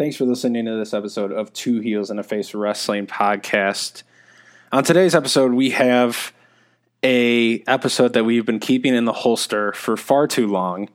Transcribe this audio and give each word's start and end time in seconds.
Thanks 0.00 0.16
for 0.16 0.24
listening 0.24 0.64
to 0.64 0.78
this 0.78 0.94
episode 0.94 1.30
of 1.30 1.52
Two 1.52 1.80
Heels 1.80 2.08
and 2.08 2.18
a 2.18 2.22
Face 2.22 2.54
Wrestling 2.54 3.06
podcast. 3.06 4.02
On 4.72 4.82
today's 4.82 5.14
episode, 5.14 5.52
we 5.52 5.72
have 5.72 6.32
a 7.02 7.62
episode 7.64 8.14
that 8.14 8.24
we've 8.24 8.46
been 8.46 8.60
keeping 8.60 8.94
in 8.94 9.04
the 9.04 9.12
holster 9.12 9.74
for 9.74 9.98
far 9.98 10.26
too 10.26 10.46
long. 10.46 10.88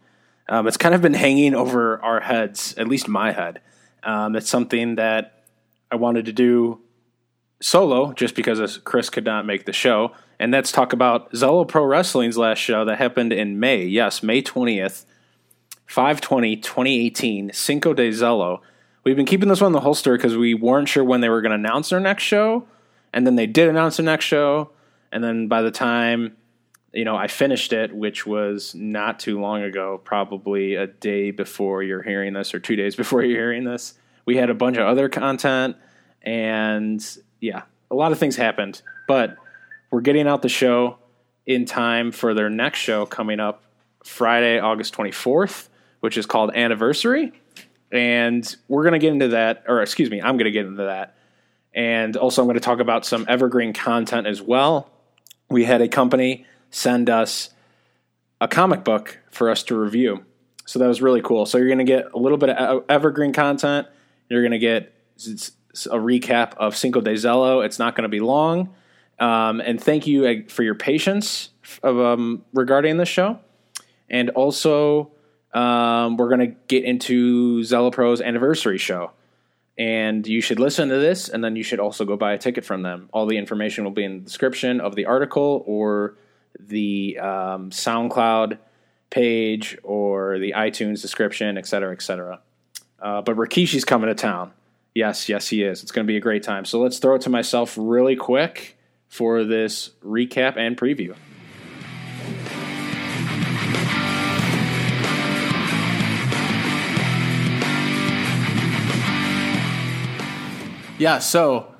Um, 0.49 0.65
it's 0.65 0.75
kind 0.75 0.95
of 0.95 1.03
been 1.03 1.13
hanging 1.13 1.53
over 1.53 2.03
our 2.03 2.19
heads, 2.19 2.73
at 2.79 2.87
least 2.87 3.07
my 3.07 3.31
head. 3.31 3.61
Um, 4.01 4.35
it's 4.35 4.49
something 4.49 4.95
that 4.95 5.43
I 5.91 5.97
wanted 5.97 6.25
to 6.25 6.33
do 6.33 6.79
solo 7.61 8.11
just 8.11 8.33
because 8.33 8.79
Chris 8.79 9.11
could 9.11 9.25
not 9.25 9.45
make 9.45 9.67
the 9.67 9.73
show. 9.73 10.13
And 10.39 10.51
that's 10.51 10.71
talk 10.71 10.93
about 10.93 11.31
Zelo 11.31 11.67
Pro 11.67 11.85
Wrestling's 11.85 12.39
last 12.39 12.57
show 12.57 12.83
that 12.85 12.97
happened 12.97 13.33
in 13.33 13.59
May. 13.59 13.83
Yes, 13.85 14.23
May 14.23 14.41
20th, 14.41 15.05
520, 15.85 16.55
2018, 16.55 17.51
Cinco 17.53 17.93
de 17.93 18.09
Zelo. 18.09 18.61
We've 19.05 19.15
been 19.15 19.27
keeping 19.27 19.49
this 19.49 19.61
one 19.61 19.67
in 19.67 19.73
the 19.73 19.81
holster 19.81 20.17
because 20.17 20.35
we 20.35 20.55
weren't 20.55 20.89
sure 20.89 21.03
when 21.03 21.21
they 21.21 21.29
were 21.29 21.41
going 21.41 21.51
to 21.51 21.55
announce 21.55 21.89
their 21.89 21.99
next 21.99 22.23
show, 22.23 22.65
and 23.13 23.25
then 23.25 23.35
they 23.35 23.45
did 23.45 23.69
announce 23.69 23.97
their 23.97 24.05
next 24.05 24.25
show, 24.25 24.71
and 25.11 25.23
then 25.23 25.47
by 25.47 25.61
the 25.61 25.69
time 25.69 26.35
you 26.91 27.05
know 27.05 27.15
I 27.15 27.27
finished 27.27 27.71
it, 27.71 27.95
which 27.95 28.25
was 28.25 28.73
not 28.73 29.19
too 29.19 29.39
long 29.39 29.61
ago, 29.61 30.01
probably 30.03 30.73
a 30.73 30.87
day 30.87 31.29
before 31.29 31.83
you're 31.83 32.01
hearing 32.01 32.33
this 32.33 32.55
or 32.55 32.59
two 32.59 32.75
days 32.75 32.95
before 32.95 33.21
you're 33.21 33.39
hearing 33.39 33.63
this, 33.63 33.93
we 34.25 34.37
had 34.37 34.49
a 34.49 34.55
bunch 34.55 34.77
of 34.77 34.87
other 34.87 35.07
content, 35.07 35.75
and 36.23 37.17
yeah, 37.39 37.61
a 37.91 37.95
lot 37.95 38.11
of 38.11 38.17
things 38.17 38.35
happened, 38.35 38.81
but 39.07 39.35
we're 39.91 40.01
getting 40.01 40.27
out 40.27 40.41
the 40.41 40.49
show 40.49 40.97
in 41.45 41.65
time 41.65 42.11
for 42.11 42.33
their 42.33 42.49
next 42.49 42.79
show 42.79 43.05
coming 43.05 43.39
up 43.39 43.65
Friday, 44.03 44.57
August 44.59 44.95
24th, 44.95 45.69
which 45.99 46.17
is 46.17 46.25
called 46.25 46.55
Anniversary 46.55 47.33
and 47.91 48.55
we're 48.67 48.83
going 48.83 48.93
to 48.93 48.99
get 48.99 49.13
into 49.13 49.29
that, 49.29 49.63
or 49.67 49.81
excuse 49.81 50.09
me, 50.09 50.21
I'm 50.21 50.37
going 50.37 50.45
to 50.45 50.51
get 50.51 50.65
into 50.65 50.83
that. 50.83 51.15
And 51.73 52.15
also, 52.15 52.41
I'm 52.41 52.47
going 52.47 52.55
to 52.55 52.61
talk 52.61 52.79
about 52.79 53.05
some 53.05 53.25
evergreen 53.27 53.73
content 53.73 54.27
as 54.27 54.41
well. 54.41 54.89
We 55.49 55.65
had 55.65 55.81
a 55.81 55.87
company 55.87 56.45
send 56.71 57.09
us 57.09 57.49
a 58.41 58.47
comic 58.47 58.83
book 58.83 59.19
for 59.31 59.49
us 59.49 59.63
to 59.63 59.77
review. 59.77 60.25
So 60.65 60.79
that 60.79 60.87
was 60.87 61.01
really 61.01 61.21
cool. 61.21 61.45
So 61.45 61.57
you're 61.57 61.67
going 61.67 61.79
to 61.79 61.83
get 61.83 62.05
a 62.13 62.17
little 62.17 62.37
bit 62.37 62.49
of 62.49 62.83
evergreen 62.89 63.33
content. 63.33 63.87
You're 64.29 64.41
going 64.41 64.51
to 64.51 64.59
get 64.59 64.93
a 65.27 65.97
recap 65.97 66.55
of 66.55 66.75
Cinco 66.75 67.01
de 67.01 67.13
Zelo. 67.13 67.63
It's 67.63 67.77
not 67.77 67.95
going 67.95 68.03
to 68.03 68.09
be 68.09 68.19
long. 68.19 68.73
Um, 69.19 69.61
and 69.61 69.81
thank 69.81 70.07
you 70.07 70.25
uh, 70.25 70.33
for 70.49 70.63
your 70.63 70.75
patience 70.75 71.49
of, 71.83 71.99
um, 71.99 72.43
regarding 72.53 72.97
this 72.97 73.09
show. 73.09 73.39
And 74.09 74.29
also, 74.31 75.11
um, 75.55 76.17
we're 76.17 76.29
going 76.29 76.51
to 76.51 76.55
get 76.67 76.83
into 76.83 77.61
Zelo 77.61 77.91
Pro's 77.91 78.21
anniversary 78.21 78.77
show. 78.77 79.11
And 79.77 80.25
you 80.25 80.39
should 80.39 80.59
listen 80.59 80.87
to 80.87 80.97
this, 80.97 81.27
and 81.27 81.43
then 81.43 81.57
you 81.57 81.63
should 81.63 81.81
also 81.81 82.05
go 82.05 82.15
buy 82.15 82.33
a 82.33 82.37
ticket 82.37 82.63
from 82.63 82.81
them. 82.81 83.09
All 83.11 83.25
the 83.25 83.37
information 83.37 83.83
will 83.83 83.91
be 83.91 84.05
in 84.05 84.19
the 84.19 84.23
description 84.23 84.79
of 84.79 84.95
the 84.95 85.05
article 85.05 85.63
or 85.65 86.15
the 86.57 87.19
um, 87.19 87.71
SoundCloud 87.71 88.57
page 89.09 89.77
or 89.83 90.39
the 90.39 90.53
iTunes 90.53 91.01
description, 91.01 91.57
et 91.57 91.67
cetera, 91.67 91.91
et 91.91 92.01
cetera. 92.01 92.39
Uh, 93.01 93.21
but 93.21 93.35
Rikishi's 93.35 93.83
coming 93.83 94.07
to 94.07 94.15
town. 94.15 94.53
Yes, 94.93 95.27
yes, 95.27 95.49
he 95.49 95.61
is. 95.61 95.83
It's 95.83 95.91
going 95.91 96.07
to 96.07 96.11
be 96.11 96.15
a 96.15 96.21
great 96.21 96.43
time. 96.43 96.63
So 96.63 96.79
let's 96.79 96.99
throw 96.99 97.15
it 97.15 97.21
to 97.23 97.29
myself 97.29 97.75
really 97.77 98.15
quick 98.15 98.77
for 99.09 99.43
this 99.43 99.91
recap 100.05 100.55
and 100.55 100.77
preview. 100.77 101.15
Yeah, 110.97 111.19
so 111.19 111.73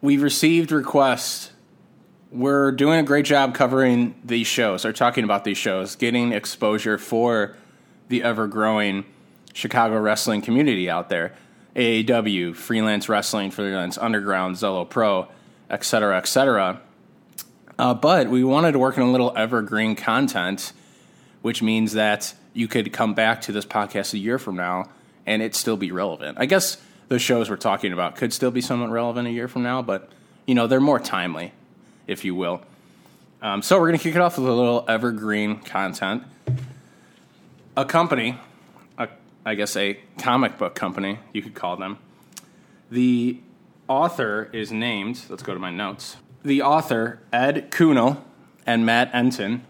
we've 0.00 0.22
received 0.22 0.72
requests. 0.72 1.50
We're 2.32 2.72
doing 2.72 2.98
a 2.98 3.02
great 3.02 3.26
job 3.26 3.54
covering 3.54 4.14
these 4.24 4.46
shows 4.46 4.86
or 4.86 4.94
talking 4.94 5.22
about 5.22 5.44
these 5.44 5.58
shows, 5.58 5.96
getting 5.96 6.32
exposure 6.32 6.96
for 6.96 7.56
the 8.08 8.22
ever 8.22 8.46
growing 8.46 9.04
Chicago 9.52 10.00
wrestling 10.00 10.40
community 10.40 10.88
out 10.88 11.10
there. 11.10 11.34
AAW, 11.74 12.56
freelance 12.56 13.06
wrestling, 13.10 13.50
freelance 13.50 13.98
underground, 13.98 14.56
Zelo 14.56 14.88
Pro, 14.88 15.28
et 15.68 15.84
cetera, 15.84 16.16
et 16.16 16.26
cetera. 16.26 16.80
Uh, 17.78 17.92
but 17.92 18.30
we 18.30 18.42
wanted 18.42 18.72
to 18.72 18.78
work 18.78 18.96
in 18.96 19.02
a 19.02 19.10
little 19.10 19.36
evergreen 19.36 19.94
content, 19.94 20.72
which 21.42 21.62
means 21.62 21.92
that 21.92 22.32
you 22.54 22.66
could 22.66 22.94
come 22.94 23.12
back 23.12 23.42
to 23.42 23.52
this 23.52 23.66
podcast 23.66 24.14
a 24.14 24.18
year 24.18 24.38
from 24.38 24.56
now 24.56 24.88
and 25.26 25.42
it 25.42 25.54
still 25.54 25.76
be 25.76 25.92
relevant. 25.92 26.38
I 26.40 26.46
guess 26.46 26.78
the 27.08 27.18
shows 27.18 27.48
we're 27.50 27.56
talking 27.56 27.92
about 27.92 28.16
could 28.16 28.32
still 28.32 28.50
be 28.50 28.60
somewhat 28.60 28.90
relevant 28.90 29.28
a 29.28 29.30
year 29.30 29.48
from 29.48 29.62
now, 29.62 29.82
but 29.82 30.10
you 30.46 30.54
know 30.54 30.66
they're 30.66 30.80
more 30.80 30.98
timely, 30.98 31.52
if 32.06 32.24
you 32.24 32.34
will. 32.34 32.62
Um, 33.42 33.62
so 33.62 33.78
we're 33.78 33.88
going 33.88 33.98
to 33.98 34.02
kick 34.02 34.14
it 34.14 34.20
off 34.20 34.38
with 34.38 34.48
a 34.48 34.52
little 34.52 34.84
evergreen 34.88 35.60
content. 35.60 36.24
A 37.76 37.84
company, 37.84 38.38
a, 38.98 39.08
I 39.44 39.54
guess 39.54 39.76
a 39.76 40.00
comic 40.18 40.58
book 40.58 40.74
company, 40.74 41.18
you 41.32 41.42
could 41.42 41.54
call 41.54 41.76
them. 41.76 41.98
The 42.90 43.40
author 43.88 44.48
is 44.52 44.72
named. 44.72 45.20
Let's 45.28 45.42
go 45.42 45.52
to 45.52 45.60
my 45.60 45.70
notes. 45.70 46.16
The 46.42 46.62
author 46.62 47.20
Ed 47.32 47.70
Kuhnel 47.70 48.22
and 48.64 48.86
Matt 48.86 49.10
Enton. 49.14 49.64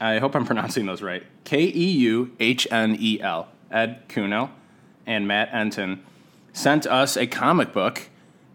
I 0.00 0.18
hope 0.18 0.34
I'm 0.34 0.44
pronouncing 0.46 0.86
those 0.86 1.02
right. 1.02 1.22
K 1.44 1.62
E 1.62 1.90
U 1.92 2.32
H 2.40 2.66
N 2.70 2.96
E 2.98 3.20
L. 3.20 3.48
Ed 3.70 4.08
Kuhnel 4.08 4.50
and 5.06 5.28
Matt 5.28 5.50
Enton 5.52 6.04
sent 6.54 6.86
us 6.86 7.18
a 7.18 7.26
comic 7.26 7.74
book 7.74 8.08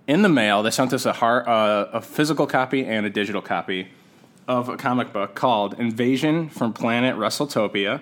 in 0.08 0.24
the 0.24 0.30
mail. 0.30 0.64
They 0.64 0.72
sent 0.72 0.92
us 0.94 1.06
a, 1.06 1.12
uh, 1.12 1.90
a 1.94 2.02
physical 2.02 2.48
copy 2.48 2.84
and 2.84 3.06
a 3.06 3.10
digital 3.12 3.44
copy 3.44 3.90
of 4.48 4.70
a 4.70 4.78
comic 4.78 5.14
book 5.14 5.36
called 5.36 5.80
Invasion 5.80 6.50
from 6.50 6.74
Planet 6.74 7.16
WrestleTopia 7.16 8.02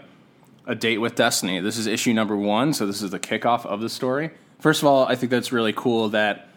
A 0.66 0.76
Date 0.76 1.00
with 1.00 1.16
Destiny. 1.16 1.60
This 1.60 1.78
is 1.78 1.88
issue 1.88 2.14
number 2.14 2.38
one, 2.38 2.72
so 2.72 2.86
this 2.86 3.02
is 3.02 3.12
the 3.12 3.20
kickoff 3.20 3.66
of 3.66 3.82
the 3.82 3.90
story. 3.90 4.30
First 4.60 4.82
of 4.82 4.88
all, 4.88 5.06
I 5.06 5.16
think 5.16 5.32
that's 5.32 5.52
really 5.52 5.74
cool 5.74 6.10
that 6.10 6.48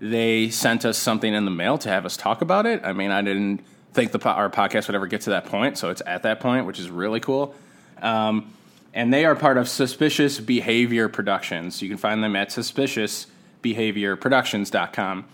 they 0.00 0.50
sent 0.50 0.84
us 0.84 0.98
something 0.98 1.32
in 1.32 1.44
the 1.44 1.50
mail 1.50 1.78
to 1.78 1.88
have 1.88 2.04
us 2.04 2.16
talk 2.16 2.42
about 2.42 2.66
it. 2.66 2.80
I 2.82 2.92
mean, 2.92 3.10
I 3.12 3.22
didn't 3.22 3.64
think 3.92 4.10
the 4.10 4.28
our 4.28 4.50
podcast 4.50 4.88
would 4.88 4.96
ever 4.96 5.06
get 5.06 5.20
to 5.22 5.30
that 5.30 5.46
point, 5.46 5.78
so 5.78 5.90
it's 5.90 6.02
at 6.04 6.24
that 6.24 6.40
point, 6.40 6.66
which 6.66 6.80
is 6.80 6.90
really 6.90 7.20
cool. 7.20 7.54
Um, 8.02 8.52
and 8.94 9.12
they 9.12 9.26
are 9.26 9.34
part 9.34 9.58
of 9.58 9.68
Suspicious 9.68 10.38
Behavior 10.38 11.08
Productions. 11.08 11.82
You 11.82 11.88
can 11.88 11.98
find 11.98 12.22
them 12.22 12.36
at 12.36 12.50
suspiciousbehaviorproductions.com. 12.50 15.24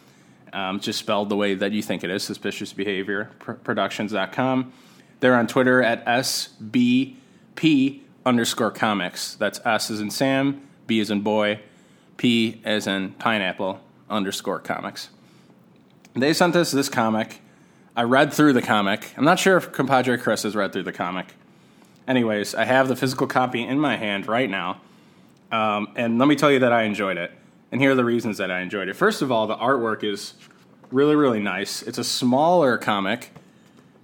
Um, 0.52 0.80
just 0.80 0.98
spelled 0.98 1.28
the 1.28 1.36
way 1.36 1.54
that 1.54 1.70
you 1.70 1.80
think 1.82 2.02
it 2.02 2.10
is, 2.10 2.28
suspiciousbehaviorproductions.com. 2.28 4.72
They're 5.20 5.36
on 5.36 5.46
Twitter 5.46 5.80
at 5.82 6.04
SBP 6.06 7.16
underscore 8.24 8.70
comics. 8.70 9.34
That's 9.34 9.60
S 9.64 9.90
as 9.90 10.00
in 10.00 10.10
Sam, 10.10 10.66
B 10.86 10.98
as 10.98 11.10
in 11.10 11.20
boy, 11.20 11.60
P 12.16 12.62
as 12.64 12.86
in 12.86 13.10
pineapple 13.12 13.80
underscore 14.08 14.60
comics. 14.60 15.10
They 16.14 16.32
sent 16.32 16.56
us 16.56 16.70
this 16.72 16.88
comic. 16.88 17.42
I 17.94 18.04
read 18.04 18.32
through 18.32 18.54
the 18.54 18.62
comic. 18.62 19.12
I'm 19.18 19.24
not 19.24 19.38
sure 19.38 19.58
if 19.58 19.70
compadre 19.70 20.16
Chris 20.18 20.44
has 20.44 20.56
read 20.56 20.72
through 20.72 20.84
the 20.84 20.92
comic. 20.92 21.34
Anyways, 22.10 22.56
I 22.56 22.64
have 22.64 22.88
the 22.88 22.96
physical 22.96 23.28
copy 23.28 23.62
in 23.62 23.78
my 23.78 23.96
hand 23.96 24.26
right 24.26 24.50
now. 24.50 24.80
Um, 25.52 25.92
and 25.94 26.18
let 26.18 26.26
me 26.26 26.34
tell 26.34 26.50
you 26.50 26.58
that 26.58 26.72
I 26.72 26.82
enjoyed 26.82 27.16
it. 27.16 27.30
And 27.70 27.80
here 27.80 27.92
are 27.92 27.94
the 27.94 28.04
reasons 28.04 28.38
that 28.38 28.50
I 28.50 28.62
enjoyed 28.62 28.88
it. 28.88 28.96
First 28.96 29.22
of 29.22 29.30
all, 29.30 29.46
the 29.46 29.56
artwork 29.56 30.02
is 30.02 30.34
really, 30.90 31.14
really 31.14 31.38
nice. 31.38 31.82
It's 31.82 31.98
a 31.98 32.04
smaller 32.04 32.78
comic, 32.78 33.30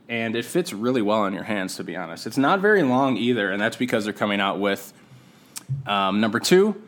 and 0.09 0.37
it 0.37 0.45
fits 0.45 0.73
really 0.73 1.03
well 1.03 1.25
in 1.25 1.35
your 1.35 1.43
hands, 1.43 1.75
to 1.79 1.83
be 1.85 1.97
honest. 1.97 2.29
It's 2.29 2.39
not 2.39 2.61
very 2.61 2.85
long 2.85 3.17
either, 3.17 3.51
and 3.51 3.61
that's 3.61 3.77
because 3.77 4.05
they're 4.05 4.13
coming 4.13 4.39
out 4.39 4.61
with 4.61 4.93
um, 5.85 6.21
number 6.21 6.39
two 6.39 6.81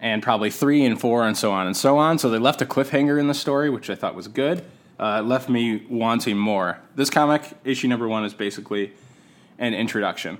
and 0.00 0.24
probably 0.24 0.50
three 0.50 0.84
and 0.84 1.00
four 1.00 1.24
and 1.24 1.36
so 1.36 1.52
on 1.52 1.68
and 1.68 1.76
so 1.76 1.98
on. 1.98 2.18
So 2.18 2.30
they 2.30 2.38
left 2.38 2.60
a 2.62 2.66
cliffhanger 2.66 3.20
in 3.20 3.28
the 3.28 3.34
story, 3.34 3.70
which 3.70 3.90
I 3.90 3.94
thought 3.94 4.16
was 4.16 4.26
good. 4.26 4.64
Uh, 4.98 5.20
it 5.22 5.28
left 5.28 5.48
me 5.48 5.86
wanting 5.88 6.36
more. 6.36 6.80
This 6.96 7.10
comic, 7.10 7.48
issue 7.62 7.86
number 7.86 8.08
one, 8.08 8.24
is 8.24 8.34
basically 8.34 8.90
an 9.56 9.72
introduction. 9.72 10.38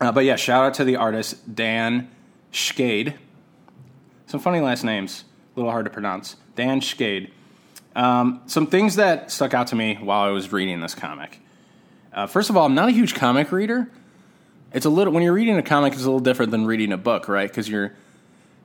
Uh, 0.00 0.12
but 0.12 0.24
yeah, 0.24 0.36
shout 0.36 0.64
out 0.64 0.74
to 0.74 0.84
the 0.84 0.96
artist 0.96 1.54
Dan 1.54 2.10
Schade. 2.52 3.14
Some 4.26 4.40
funny 4.40 4.60
last 4.60 4.84
names, 4.84 5.24
a 5.54 5.58
little 5.58 5.70
hard 5.70 5.86
to 5.86 5.90
pronounce. 5.90 6.36
Dan 6.54 6.80
Schade. 6.80 7.30
Um, 7.94 8.42
some 8.46 8.66
things 8.66 8.96
that 8.96 9.30
stuck 9.30 9.54
out 9.54 9.68
to 9.68 9.76
me 9.76 9.94
while 9.94 10.22
I 10.22 10.30
was 10.30 10.52
reading 10.52 10.80
this 10.80 10.94
comic. 10.94 11.40
Uh, 12.12 12.26
first 12.26 12.50
of 12.50 12.56
all, 12.56 12.66
I'm 12.66 12.74
not 12.74 12.88
a 12.88 12.92
huge 12.92 13.14
comic 13.14 13.52
reader. 13.52 13.90
It's 14.72 14.84
a 14.84 14.90
little 14.90 15.12
when 15.12 15.22
you're 15.22 15.32
reading 15.32 15.56
a 15.56 15.62
comic, 15.62 15.94
it's 15.94 16.02
a 16.02 16.06
little 16.06 16.20
different 16.20 16.50
than 16.50 16.66
reading 16.66 16.92
a 16.92 16.98
book, 16.98 17.28
right? 17.28 17.48
Because 17.48 17.68
you're 17.68 17.94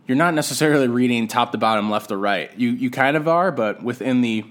you're 0.07 0.17
not 0.17 0.33
necessarily 0.33 0.87
reading 0.87 1.27
top 1.27 1.53
to 1.53 1.57
bottom, 1.57 1.89
left 1.89 2.09
to 2.09 2.17
right. 2.17 2.51
You 2.57 2.71
you 2.71 2.89
kind 2.89 3.15
of 3.15 3.27
are, 3.27 3.51
but 3.51 3.81
within 3.81 4.19
the 4.19 4.43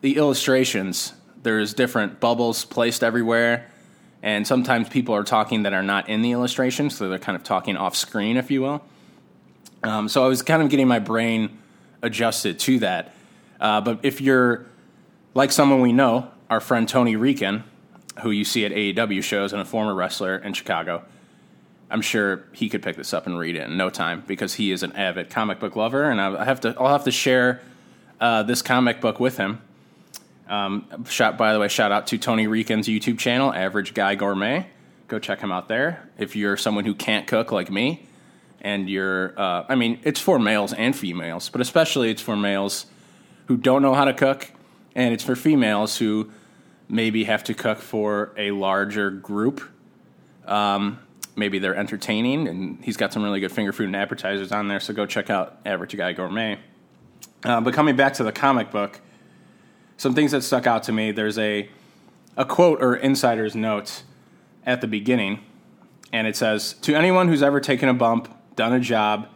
the 0.00 0.16
illustrations, 0.16 1.12
there's 1.42 1.74
different 1.74 2.18
bubbles 2.18 2.64
placed 2.64 3.04
everywhere 3.04 3.70
and 4.26 4.44
sometimes 4.44 4.88
people 4.88 5.14
are 5.14 5.22
talking 5.22 5.62
that 5.62 5.72
are 5.72 5.84
not 5.84 6.08
in 6.08 6.20
the 6.20 6.32
illustration, 6.32 6.90
so 6.90 7.08
they're 7.08 7.16
kind 7.16 7.36
of 7.36 7.44
talking 7.44 7.76
off 7.76 7.94
screen, 7.94 8.36
if 8.36 8.50
you 8.50 8.60
will. 8.60 8.82
Um, 9.84 10.08
so 10.08 10.24
I 10.24 10.26
was 10.26 10.42
kind 10.42 10.60
of 10.62 10.68
getting 10.68 10.88
my 10.88 10.98
brain 10.98 11.56
adjusted 12.02 12.58
to 12.58 12.80
that. 12.80 13.14
Uh, 13.60 13.80
but 13.80 14.00
if 14.02 14.20
you're 14.20 14.66
like 15.34 15.52
someone 15.52 15.80
we 15.80 15.92
know, 15.92 16.28
our 16.50 16.58
friend 16.58 16.88
Tony 16.88 17.14
Rican, 17.14 17.62
who 18.22 18.32
you 18.32 18.44
see 18.44 18.64
at 18.64 18.72
AAW 18.72 19.22
shows 19.22 19.52
and 19.52 19.62
a 19.62 19.64
former 19.64 19.94
wrestler 19.94 20.36
in 20.38 20.54
Chicago, 20.54 21.04
I'm 21.88 22.02
sure 22.02 22.42
he 22.50 22.68
could 22.68 22.82
pick 22.82 22.96
this 22.96 23.14
up 23.14 23.28
and 23.28 23.38
read 23.38 23.54
it 23.54 23.68
in 23.68 23.76
no 23.76 23.90
time 23.90 24.24
because 24.26 24.54
he 24.54 24.72
is 24.72 24.82
an 24.82 24.90
avid 24.94 25.30
comic 25.30 25.60
book 25.60 25.76
lover, 25.76 26.10
and 26.10 26.20
I 26.20 26.44
have 26.44 26.62
to 26.62 26.74
I'll 26.80 26.88
have 26.88 27.04
to 27.04 27.12
share 27.12 27.62
uh, 28.20 28.42
this 28.42 28.60
comic 28.60 29.00
book 29.00 29.20
with 29.20 29.36
him. 29.36 29.62
Um, 30.48 31.04
shout 31.08 31.36
by 31.36 31.52
the 31.52 31.58
way, 31.58 31.68
shout 31.68 31.92
out 31.92 32.06
to 32.08 32.18
Tony 32.18 32.46
Rican's 32.46 32.86
YouTube 32.86 33.18
channel, 33.18 33.52
Average 33.52 33.94
Guy 33.94 34.14
Gourmet. 34.14 34.66
Go 35.08 35.18
check 35.18 35.40
him 35.40 35.52
out 35.52 35.68
there. 35.68 36.08
If 36.18 36.36
you're 36.36 36.56
someone 36.56 36.84
who 36.84 36.94
can't 36.94 37.26
cook 37.26 37.52
like 37.52 37.70
me, 37.70 38.06
and 38.60 38.88
you're, 38.88 39.38
uh, 39.38 39.64
I 39.68 39.74
mean, 39.76 40.00
it's 40.02 40.20
for 40.20 40.38
males 40.38 40.72
and 40.72 40.94
females, 40.96 41.48
but 41.48 41.60
especially 41.60 42.10
it's 42.10 42.22
for 42.22 42.36
males 42.36 42.86
who 43.46 43.56
don't 43.56 43.82
know 43.82 43.94
how 43.94 44.04
to 44.04 44.14
cook, 44.14 44.50
and 44.94 45.14
it's 45.14 45.22
for 45.22 45.36
females 45.36 45.98
who 45.98 46.32
maybe 46.88 47.24
have 47.24 47.44
to 47.44 47.54
cook 47.54 47.78
for 47.78 48.32
a 48.36 48.50
larger 48.50 49.10
group. 49.10 49.62
Um, 50.46 50.98
maybe 51.36 51.58
they're 51.58 51.76
entertaining, 51.76 52.48
and 52.48 52.84
he's 52.84 52.96
got 52.96 53.12
some 53.12 53.22
really 53.22 53.40
good 53.40 53.52
finger 53.52 53.72
food 53.72 53.86
and 53.86 53.96
appetizers 53.96 54.50
on 54.52 54.68
there. 54.68 54.80
So 54.80 54.94
go 54.94 55.06
check 55.06 55.30
out 55.30 55.58
Average 55.64 55.96
Guy 55.96 56.12
Gourmet. 56.12 56.58
Uh, 57.44 57.60
but 57.60 57.74
coming 57.74 57.94
back 57.94 58.14
to 58.14 58.24
the 58.24 58.32
comic 58.32 58.70
book, 58.70 59.00
some 59.96 60.14
things 60.14 60.32
that 60.32 60.42
stuck 60.42 60.66
out 60.66 60.82
to 60.84 60.92
me. 60.92 61.12
There's 61.12 61.38
a 61.38 61.68
a 62.36 62.44
quote 62.44 62.82
or 62.82 62.94
insider's 62.94 63.54
note 63.54 64.02
at 64.64 64.80
the 64.80 64.86
beginning, 64.86 65.40
and 66.12 66.26
it 66.26 66.36
says, 66.36 66.74
"To 66.82 66.94
anyone 66.94 67.28
who's 67.28 67.42
ever 67.42 67.60
taken 67.60 67.88
a 67.88 67.94
bump, 67.94 68.28
done 68.56 68.72
a 68.72 68.80
job, 68.80 69.28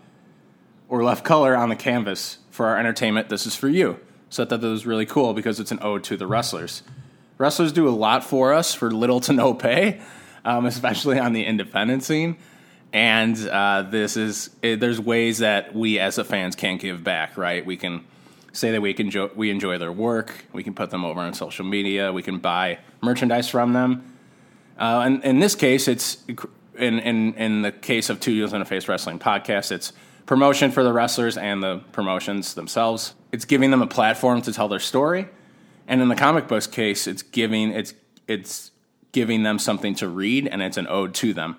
or 0.89 1.03
left 1.03 1.25
color 1.25 1.57
on 1.57 1.69
the 1.69 1.77
canvas 1.77 2.39
for 2.51 2.67
our 2.67 2.79
entertainment, 2.79 3.29
this 3.29 3.47
is 3.47 3.55
for 3.57 3.69
you." 3.69 3.99
So 4.29 4.45
I 4.45 4.47
thought 4.47 4.61
that 4.61 4.69
was 4.69 4.87
really 4.87 5.07
cool 5.07 5.35
because 5.35 5.59
it's 5.59 5.73
an 5.73 5.81
ode 5.83 6.05
to 6.05 6.17
the 6.17 6.27
wrestlers. 6.27 6.83
Wrestlers 7.37 7.73
do 7.73 7.89
a 7.89 7.91
lot 7.91 8.23
for 8.23 8.53
us 8.53 8.75
for 8.75 8.91
little 8.91 9.19
to 9.21 9.33
no 9.33 9.55
pay, 9.55 10.01
um, 10.45 10.67
especially 10.67 11.19
on 11.19 11.33
the 11.33 11.45
independent 11.45 12.05
scene. 12.05 12.37
And 12.93 13.37
uh, 13.49 13.83
this 13.83 14.17
is 14.17 14.51
it, 14.63 14.79
there's 14.81 15.01
ways 15.01 15.39
that 15.39 15.75
we 15.75 15.99
as 15.99 16.17
the 16.17 16.25
fans 16.25 16.55
can 16.55 16.77
give 16.77 17.03
back, 17.03 17.39
right? 17.39 17.65
We 17.65 17.77
can 17.77 18.05
say 18.53 18.73
that 18.73 18.81
we 18.81 18.95
can 18.95 19.07
enjoy, 19.07 19.29
we 19.35 19.51
enjoy 19.51 19.79
their 19.79 19.93
work. 19.93 20.47
We 20.53 20.63
can 20.63 20.75
put 20.75 20.91
them 20.91 21.05
over 21.05 21.21
on 21.21 21.35
social 21.35 21.65
media. 21.65 22.13
We 22.13 22.23
can 22.23 22.39
buy 22.39 22.79
merchandise 23.01 23.49
from 23.49 23.73
them. 23.73 24.17
Uh, 24.79 25.03
and 25.05 25.25
in 25.25 25.41
this 25.41 25.55
case, 25.55 25.89
it's 25.89 26.25
in, 26.77 26.99
in 27.01 27.35
in 27.35 27.63
the 27.63 27.73
case 27.73 28.09
of 28.09 28.19
Two 28.21 28.33
Heels 28.33 28.53
and 28.53 28.63
a 28.63 28.65
Face 28.65 28.89
Wrestling 28.89 29.19
podcast, 29.19 29.73
it's 29.73 29.93
promotion 30.27 30.71
for 30.71 30.83
the 30.83 30.93
wrestlers 30.93 31.37
and 31.37 31.63
the 31.63 31.79
promotions 31.93 32.55
themselves. 32.55 33.15
It's 33.33 33.45
giving 33.45 33.71
them 33.71 33.83
a 33.83 33.87
platform 33.87 34.43
to 34.43 34.53
tell 34.53 34.69
their 34.69 34.81
story. 34.81 35.29
And 35.87 36.01
in 36.01 36.09
the 36.09 36.15
comic 36.17 36.49
books 36.49 36.67
case, 36.67 37.07
it's 37.07 37.23
giving 37.23 37.73
it's 37.73 37.95
it's 38.27 38.71
giving 39.13 39.43
them 39.43 39.59
something 39.59 39.95
to 39.97 40.09
read, 40.09 40.47
and 40.47 40.63
it's 40.63 40.77
an 40.77 40.87
ode 40.87 41.15
to 41.15 41.35
them. 41.35 41.57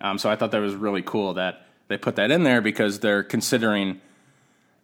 Um, 0.00 0.18
so 0.18 0.30
I 0.30 0.36
thought 0.36 0.52
that 0.52 0.60
was 0.60 0.74
really 0.74 1.02
cool 1.02 1.34
that 1.34 1.66
they 1.88 1.98
put 1.98 2.16
that 2.16 2.30
in 2.30 2.44
there 2.44 2.60
because 2.60 3.00
they're 3.00 3.22
considering 3.22 4.00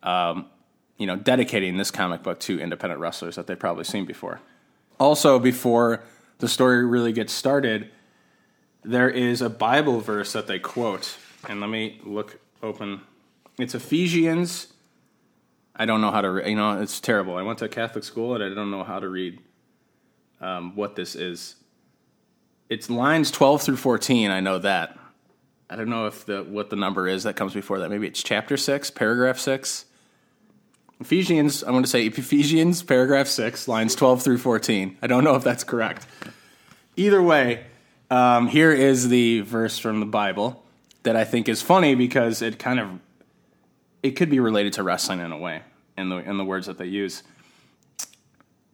um, 0.02 0.47
you 1.00 1.06
know, 1.06 1.17
dedicating 1.17 1.79
this 1.79 1.91
comic 1.91 2.23
book 2.23 2.38
to 2.41 2.61
independent 2.61 3.00
wrestlers 3.00 3.37
that 3.37 3.47
they've 3.47 3.58
probably 3.58 3.85
seen 3.85 4.05
before. 4.05 4.43
Also, 4.99 5.38
before 5.38 6.05
the 6.38 6.47
story 6.47 6.85
really 6.85 7.11
gets 7.11 7.32
started, 7.32 7.91
there 8.85 9.08
is 9.08 9.41
a 9.41 9.49
Bible 9.49 10.00
verse 10.00 10.35
that 10.35 10.47
they 10.47 10.58
quote. 10.58 11.17
And 11.49 11.58
let 11.58 11.70
me 11.70 11.99
look 12.05 12.38
open. 12.62 13.00
It's 13.58 13.75
Ephesians. 13.75 14.75
I 15.75 15.87
don't 15.87 16.02
know 16.02 16.11
how 16.11 16.20
to. 16.20 16.47
You 16.47 16.56
know, 16.56 16.82
it's 16.82 17.00
terrible. 17.00 17.38
I 17.38 17.43
went 17.43 17.61
to 17.61 17.69
Catholic 17.70 18.05
school 18.05 18.35
and 18.35 18.44
I 18.44 18.55
don't 18.55 18.70
know 18.70 18.85
how 18.85 18.99
to 18.99 19.08
read 19.08 19.41
um, 20.43 20.76
what 20.76 20.97
this 20.97 21.14
is. 21.14 21.55
It's 22.69 22.91
lines 22.91 23.31
12 23.31 23.62
through 23.62 23.76
14. 23.79 24.31
I 24.31 24.41
know 24.41 24.58
that. 24.58 24.99
I 25.70 25.76
don't 25.76 25.88
know 25.88 26.06
if 26.06 26.26
the 26.26 26.43
what 26.43 26.69
the 26.69 26.76
number 26.76 27.08
is 27.08 27.23
that 27.23 27.37
comes 27.37 27.55
before 27.55 27.79
that. 27.79 27.88
Maybe 27.88 28.06
it's 28.06 28.23
chapter 28.23 28.58
6, 28.58 28.91
paragraph 28.91 29.38
6. 29.38 29.87
Ephesians, 31.00 31.62
I'm 31.62 31.70
going 31.70 31.82
to 31.82 31.88
say 31.88 32.05
Ephesians 32.05 32.82
paragraph 32.82 33.26
6, 33.26 33.67
lines 33.69 33.94
12 33.94 34.23
through 34.23 34.38
14. 34.38 34.99
I 35.00 35.06
don't 35.06 35.25
know 35.25 35.35
if 35.35 35.43
that's 35.43 35.64
correct. 35.64 36.06
Either 36.94 37.23
way, 37.23 37.64
um, 38.11 38.49
here 38.49 38.70
is 38.70 39.08
the 39.08 39.41
verse 39.41 39.79
from 39.79 40.00
the 40.00 40.06
Bible 40.06 40.62
that 41.05 41.17
I 41.17 41.25
think 41.25 41.49
is 41.49 41.62
funny 41.62 41.94
because 41.94 42.43
it 42.43 42.58
kind 42.58 42.79
of 42.79 42.91
it 44.02 44.12
could 44.12 44.29
be 44.29 44.41
related 44.41 44.75
to 44.75 44.82
wrestling 44.82 45.20
in 45.20 45.32
a 45.32 45.38
way 45.38 45.62
in 45.97 46.11
the 46.11 46.17
in 46.17 46.37
the 46.37 46.44
words 46.44 46.67
that 46.67 46.76
they 46.76 46.87
use. 46.87 47.23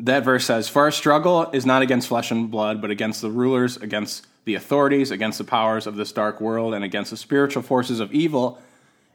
That 0.00 0.25
verse 0.25 0.46
says, 0.46 0.69
"For 0.69 0.82
our 0.82 0.90
struggle 0.90 1.49
is 1.52 1.64
not 1.64 1.82
against 1.82 2.08
flesh 2.08 2.31
and 2.31 2.50
blood, 2.50 2.81
but 2.81 2.90
against 2.90 3.23
the 3.23 3.31
rulers, 3.31 3.76
against 3.76 4.26
the 4.44 4.55
authorities, 4.55 5.11
against 5.11 5.38
the 5.38 5.44
powers 5.44 5.87
of 5.87 5.96
this 5.96 6.12
dark 6.12 6.40
world, 6.40 6.75
and 6.75 6.84
against 6.84 7.11
the 7.11 7.17
spiritual 7.17 7.62
forces 7.62 8.00
of 8.00 8.12
evil 8.12 8.61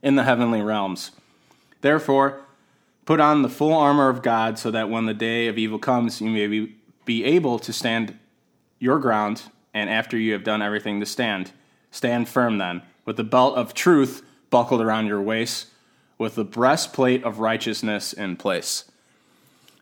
in 0.02 0.16
the 0.16 0.24
heavenly 0.24 0.62
realms. 0.62 1.12
Therefore, 1.82 2.42
Put 3.12 3.20
on 3.20 3.42
the 3.42 3.50
full 3.50 3.74
armor 3.74 4.08
of 4.08 4.22
God 4.22 4.58
so 4.58 4.72
that 4.72 4.90
when 4.90 5.06
the 5.06 5.14
day 5.14 5.48
of 5.48 5.58
evil 5.58 5.78
comes, 5.78 6.22
you 6.22 6.30
may 6.30 6.48
be, 6.48 6.78
be 7.04 7.26
able 7.26 7.60
to 7.60 7.74
stand 7.74 8.18
your 8.80 9.00
ground, 9.00 9.42
and 9.74 9.90
after 9.90 10.18
you 10.18 10.32
have 10.32 10.46
done 10.46 10.62
everything 10.62 11.02
to 11.02 11.06
stand, 11.06 11.52
stand 11.92 12.30
firm 12.30 12.58
then, 12.58 12.84
with 13.04 13.18
the 13.18 13.26
belt 13.26 13.58
of 13.58 13.74
truth 13.74 14.24
buckled 14.50 14.80
around 14.80 15.08
your 15.08 15.22
waist, 15.22 15.68
with 16.18 16.36
the 16.36 16.46
breastplate 16.46 17.22
of 17.26 17.40
righteousness 17.40 18.14
in 18.14 18.38
place. 18.38 18.90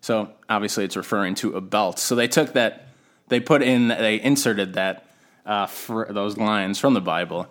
So 0.01 0.31
obviously, 0.49 0.85
it's 0.85 0.97
referring 0.97 1.35
to 1.35 1.55
a 1.55 1.61
belt. 1.61 1.99
So 1.99 2.15
they 2.15 2.27
took 2.27 2.53
that, 2.53 2.87
they 3.27 3.39
put 3.39 3.61
in, 3.61 3.89
they 3.89 4.19
inserted 4.19 4.73
that 4.73 5.05
uh, 5.45 5.67
those 6.09 6.35
lines 6.35 6.79
from 6.79 6.95
the 6.95 6.99
Bible 6.99 7.47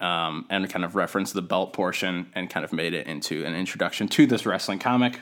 um, 0.00 0.46
and 0.48 0.68
kind 0.70 0.84
of 0.84 0.94
referenced 0.94 1.34
the 1.34 1.42
belt 1.42 1.72
portion 1.72 2.30
and 2.34 2.48
kind 2.48 2.64
of 2.64 2.72
made 2.72 2.94
it 2.94 3.06
into 3.06 3.44
an 3.44 3.54
introduction 3.54 4.08
to 4.08 4.26
this 4.26 4.46
wrestling 4.46 4.78
comic, 4.78 5.20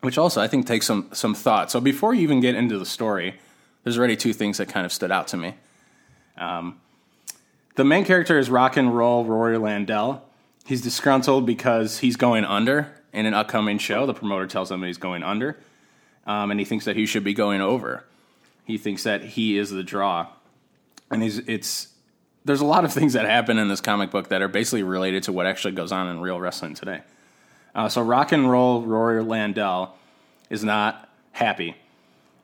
which 0.00 0.18
also 0.18 0.40
I 0.40 0.48
think 0.48 0.66
takes 0.66 0.86
some 0.86 1.08
some 1.12 1.34
thought. 1.34 1.70
So 1.70 1.80
before 1.80 2.14
you 2.14 2.22
even 2.22 2.40
get 2.40 2.54
into 2.54 2.78
the 2.78 2.86
story, 2.86 3.34
there's 3.84 3.98
already 3.98 4.16
two 4.16 4.32
things 4.32 4.58
that 4.58 4.68
kind 4.68 4.86
of 4.86 4.92
stood 4.92 5.10
out 5.10 5.28
to 5.28 5.36
me. 5.36 5.54
Um, 6.38 6.80
the 7.74 7.84
main 7.84 8.04
character 8.04 8.38
is 8.38 8.50
rock 8.50 8.76
and 8.76 8.96
roll 8.96 9.24
Rory 9.24 9.58
Landell. 9.58 10.24
He's 10.64 10.82
disgruntled 10.82 11.46
because 11.46 11.98
he's 11.98 12.16
going 12.16 12.44
under 12.44 12.92
in 13.12 13.26
an 13.26 13.34
upcoming 13.34 13.78
show. 13.78 14.06
The 14.06 14.14
promoter 14.14 14.46
tells 14.46 14.70
him 14.70 14.82
he's 14.82 14.98
going 14.98 15.22
under, 15.22 15.58
um, 16.26 16.50
and 16.50 16.60
he 16.60 16.64
thinks 16.64 16.84
that 16.84 16.96
he 16.96 17.06
should 17.06 17.24
be 17.24 17.34
going 17.34 17.60
over. 17.60 18.04
He 18.64 18.78
thinks 18.78 19.02
that 19.02 19.22
he 19.22 19.58
is 19.58 19.70
the 19.70 19.82
draw, 19.82 20.28
and 21.10 21.22
he's 21.22 21.38
it's 21.40 21.91
there's 22.44 22.60
a 22.60 22.66
lot 22.66 22.84
of 22.84 22.92
things 22.92 23.12
that 23.12 23.24
happen 23.24 23.58
in 23.58 23.68
this 23.68 23.80
comic 23.80 24.10
book 24.10 24.28
that 24.28 24.42
are 24.42 24.48
basically 24.48 24.82
related 24.82 25.22
to 25.24 25.32
what 25.32 25.46
actually 25.46 25.72
goes 25.72 25.92
on 25.92 26.08
in 26.08 26.20
real 26.20 26.40
wrestling 26.40 26.74
today. 26.74 27.02
Uh, 27.74 27.88
so 27.88 28.02
rock 28.02 28.32
and 28.32 28.50
roll 28.50 28.82
Rory 28.82 29.22
Landell 29.22 29.96
is 30.50 30.62
not 30.62 31.08
happy. 31.32 31.76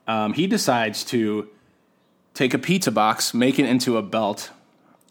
Um, 0.06 0.32
he 0.32 0.46
decides 0.46 1.04
to 1.04 1.48
take 2.32 2.54
a 2.54 2.58
pizza 2.58 2.90
box, 2.90 3.34
make 3.34 3.58
it 3.58 3.66
into 3.66 3.96
a 3.96 4.02
belt, 4.02 4.50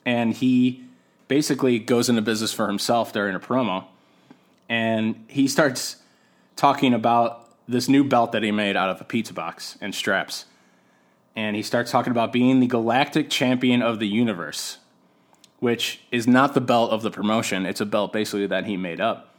and 0.06 0.34
he 0.34 0.84
basically 1.28 1.78
goes 1.78 2.10
into 2.10 2.22
business 2.22 2.54
for 2.54 2.68
himself 2.68 3.14
during 3.14 3.36
a 3.36 3.40
promo. 3.40 3.86
And 4.70 5.26
he 5.28 5.48
starts 5.48 5.98
talking 6.56 6.94
about 6.94 7.48
this 7.68 7.90
new 7.90 8.04
belt 8.04 8.32
that 8.32 8.44
he 8.44 8.52
made 8.52 8.76
out 8.76 8.90
of 8.90 9.02
a 9.02 9.04
pizza 9.04 9.34
box 9.34 9.78
and 9.82 9.94
straps 9.94 10.46
and 11.38 11.56
he 11.56 11.62
starts 11.62 11.92
talking 11.92 12.10
about 12.10 12.34
being 12.34 12.60
the 12.60 12.68
galactic 12.68 13.30
champion 13.30 13.84
of 13.84 14.00
the 14.00 14.08
universe, 14.08 14.80
which 15.60 16.02
is 16.12 16.28
not 16.28 16.56
the 16.56 16.60
belt 16.60 16.92
of 16.92 17.04
the 17.04 17.12
promotion. 17.12 17.68
It's 17.68 17.80
a 17.80 17.86
belt 17.86 18.12
basically 18.12 18.48
that 18.48 18.66
he 18.66 18.76
made 18.76 19.00
up. 19.00 19.36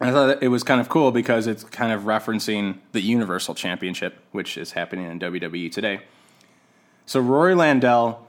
And 0.00 0.10
I 0.10 0.12
thought 0.12 0.42
it 0.42 0.48
was 0.48 0.62
kind 0.62 0.82
of 0.82 0.90
cool 0.90 1.12
because 1.12 1.46
it's 1.46 1.64
kind 1.64 1.92
of 1.92 2.02
referencing 2.02 2.78
the 2.92 3.00
Universal 3.00 3.54
Championship, 3.54 4.22
which 4.32 4.58
is 4.58 4.72
happening 4.72 5.10
in 5.10 5.18
WWE 5.18 5.72
today. 5.72 6.00
So 7.06 7.20
Rory 7.20 7.54
Landell 7.54 8.26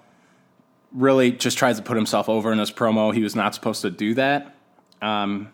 really 0.93 1.31
just 1.31 1.57
tries 1.57 1.75
to 1.75 1.83
put 1.83 1.97
himself 1.97 2.29
over 2.29 2.49
in 2.53 2.57
this 2.57 2.71
promo. 2.71 3.13
He 3.13 3.23
was 3.23 3.35
not 3.35 3.53
supposed 3.53 3.81
to 3.81 3.89
do 3.89 4.13
that. 4.13 4.55
Um, 5.01 5.51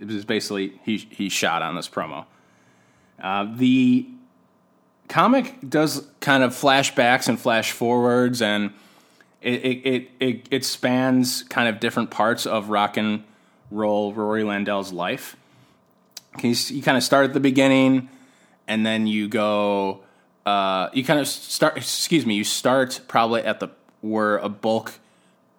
it 0.00 0.06
was 0.06 0.24
basically 0.24 0.80
he 0.84 0.98
he 0.98 1.28
shot 1.28 1.60
on 1.60 1.74
this 1.74 1.88
promo. 1.88 2.26
Uh, 3.20 3.48
the 3.52 4.08
comic 5.14 5.54
does 5.68 6.04
kind 6.18 6.42
of 6.42 6.50
flashbacks 6.50 7.28
and 7.28 7.38
flash 7.38 7.70
forwards, 7.70 8.42
and 8.42 8.72
it 9.40 9.64
it 9.64 10.10
it 10.18 10.48
it, 10.50 10.64
spans 10.64 11.44
kind 11.44 11.68
of 11.68 11.78
different 11.78 12.10
parts 12.10 12.46
of 12.46 12.68
rock 12.68 12.96
and 12.96 13.22
roll 13.70 14.12
Rory 14.12 14.42
Landell's 14.42 14.92
life. 14.92 15.36
You, 16.42 16.50
you 16.50 16.82
kind 16.82 16.96
of 16.96 17.04
start 17.04 17.26
at 17.26 17.32
the 17.32 17.38
beginning, 17.38 18.08
and 18.66 18.84
then 18.84 19.06
you 19.06 19.28
go. 19.28 20.00
Uh, 20.44 20.90
you 20.92 21.04
kind 21.04 21.20
of 21.20 21.28
start. 21.28 21.76
Excuse 21.76 22.26
me. 22.26 22.34
You 22.34 22.42
start 22.42 23.00
probably 23.06 23.42
at 23.42 23.60
the 23.60 23.68
where 24.00 24.38
a 24.38 24.48
bulk 24.48 24.94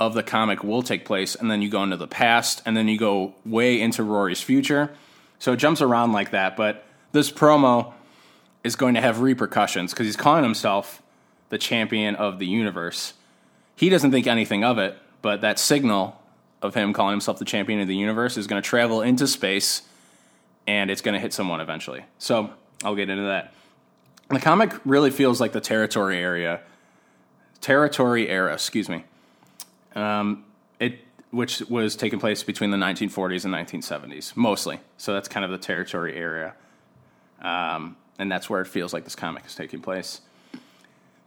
of 0.01 0.15
the 0.15 0.23
comic 0.23 0.65
will 0.65 0.83
take 0.83 1.05
place, 1.05 1.33
and 1.33 1.49
then 1.49 1.61
you 1.61 1.69
go 1.69 1.81
into 1.81 1.95
the 1.95 2.07
past, 2.07 2.61
and 2.65 2.75
then 2.75 2.89
you 2.89 2.97
go 2.97 3.33
way 3.45 3.79
into 3.79 4.03
Rory's 4.03 4.41
future. 4.41 4.91
So 5.39 5.53
it 5.53 5.57
jumps 5.57 5.81
around 5.81 6.11
like 6.11 6.31
that. 6.31 6.57
But 6.57 6.83
this 7.13 7.31
promo 7.31 7.93
is 8.65 8.75
going 8.75 8.95
to 8.95 9.01
have 9.01 9.21
repercussions 9.21 9.93
because 9.93 10.07
he's 10.07 10.15
calling 10.15 10.43
himself 10.43 11.03
the 11.49 11.57
champion 11.59 12.15
of 12.15 12.39
the 12.39 12.47
universe. 12.47 13.13
He 13.75 13.89
doesn't 13.89 14.09
think 14.09 14.25
anything 14.25 14.63
of 14.63 14.79
it, 14.79 14.97
but 15.21 15.41
that 15.41 15.59
signal 15.59 16.19
of 16.63 16.73
him 16.73 16.91
calling 16.91 17.13
himself 17.13 17.37
the 17.37 17.45
champion 17.45 17.79
of 17.79 17.87
the 17.87 17.95
universe 17.95 18.37
is 18.37 18.47
going 18.47 18.59
to 18.59 18.67
travel 18.67 19.03
into 19.03 19.27
space 19.27 19.83
and 20.65 20.89
it's 20.89 21.01
going 21.01 21.13
to 21.13 21.19
hit 21.19 21.31
someone 21.31 21.61
eventually. 21.61 22.05
So 22.17 22.49
I'll 22.83 22.95
get 22.95 23.07
into 23.07 23.25
that. 23.25 23.53
The 24.29 24.39
comic 24.39 24.73
really 24.83 25.11
feels 25.11 25.39
like 25.39 25.51
the 25.51 25.61
territory 25.61 26.17
area, 26.17 26.61
territory 27.61 28.27
era, 28.27 28.51
excuse 28.51 28.89
me. 28.89 29.03
Um, 29.93 30.43
it 30.79 31.01
which 31.29 31.61
was 31.69 31.95
taking 31.95 32.17
place 32.17 32.41
between 32.41 32.71
the 32.71 32.77
1940s 32.77 33.45
and 33.45 33.53
1970s, 33.53 34.35
mostly. 34.35 34.79
So 34.97 35.13
that's 35.13 35.27
kind 35.27 35.45
of 35.45 35.51
the 35.51 35.59
territory 35.59 36.15
area, 36.15 36.55
um, 37.41 37.97
and 38.17 38.31
that's 38.31 38.49
where 38.49 38.61
it 38.61 38.67
feels 38.67 38.93
like 38.93 39.03
this 39.03 39.15
comic 39.15 39.45
is 39.45 39.55
taking 39.55 39.81
place. 39.81 40.21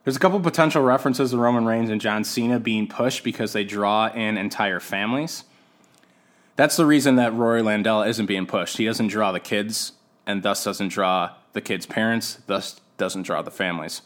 There's 0.04 0.16
a 0.16 0.20
couple 0.20 0.40
potential 0.40 0.82
references 0.82 1.32
to 1.32 1.36
Roman 1.36 1.66
Reigns 1.66 1.90
and 1.90 2.00
John 2.00 2.24
Cena 2.24 2.58
being 2.58 2.86
pushed 2.86 3.24
because 3.24 3.52
they 3.52 3.64
draw 3.64 4.08
in 4.08 4.38
entire 4.38 4.80
families. 4.80 5.44
That's 6.56 6.76
the 6.76 6.86
reason 6.86 7.16
that 7.16 7.34
Rory 7.34 7.62
Landell 7.62 8.02
isn't 8.02 8.26
being 8.26 8.46
pushed. 8.46 8.78
He 8.78 8.86
doesn't 8.86 9.08
draw 9.08 9.32
the 9.32 9.40
kids, 9.40 9.92
and 10.26 10.42
thus 10.42 10.64
doesn't 10.64 10.88
draw 10.88 11.32
the 11.52 11.60
kids' 11.60 11.86
parents, 11.86 12.38
thus 12.46 12.80
doesn't 12.96 13.22
draw 13.22 13.42
the 13.42 13.50
families. 13.50 14.02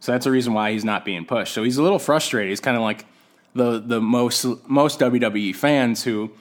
So 0.00 0.12
that's 0.12 0.24
the 0.24 0.30
reason 0.30 0.52
why 0.52 0.72
he's 0.72 0.84
not 0.84 1.04
being 1.04 1.24
pushed. 1.24 1.54
So 1.54 1.62
he's 1.62 1.78
a 1.78 1.82
little 1.82 1.98
frustrated. 1.98 2.50
He's 2.50 2.60
kind 2.60 2.76
of 2.76 2.82
like 2.82 3.06
the 3.54 3.78
the 3.78 4.00
most 4.00 4.44
most 4.68 5.00
WWE 5.00 5.54
fans 5.54 6.04
who 6.04 6.32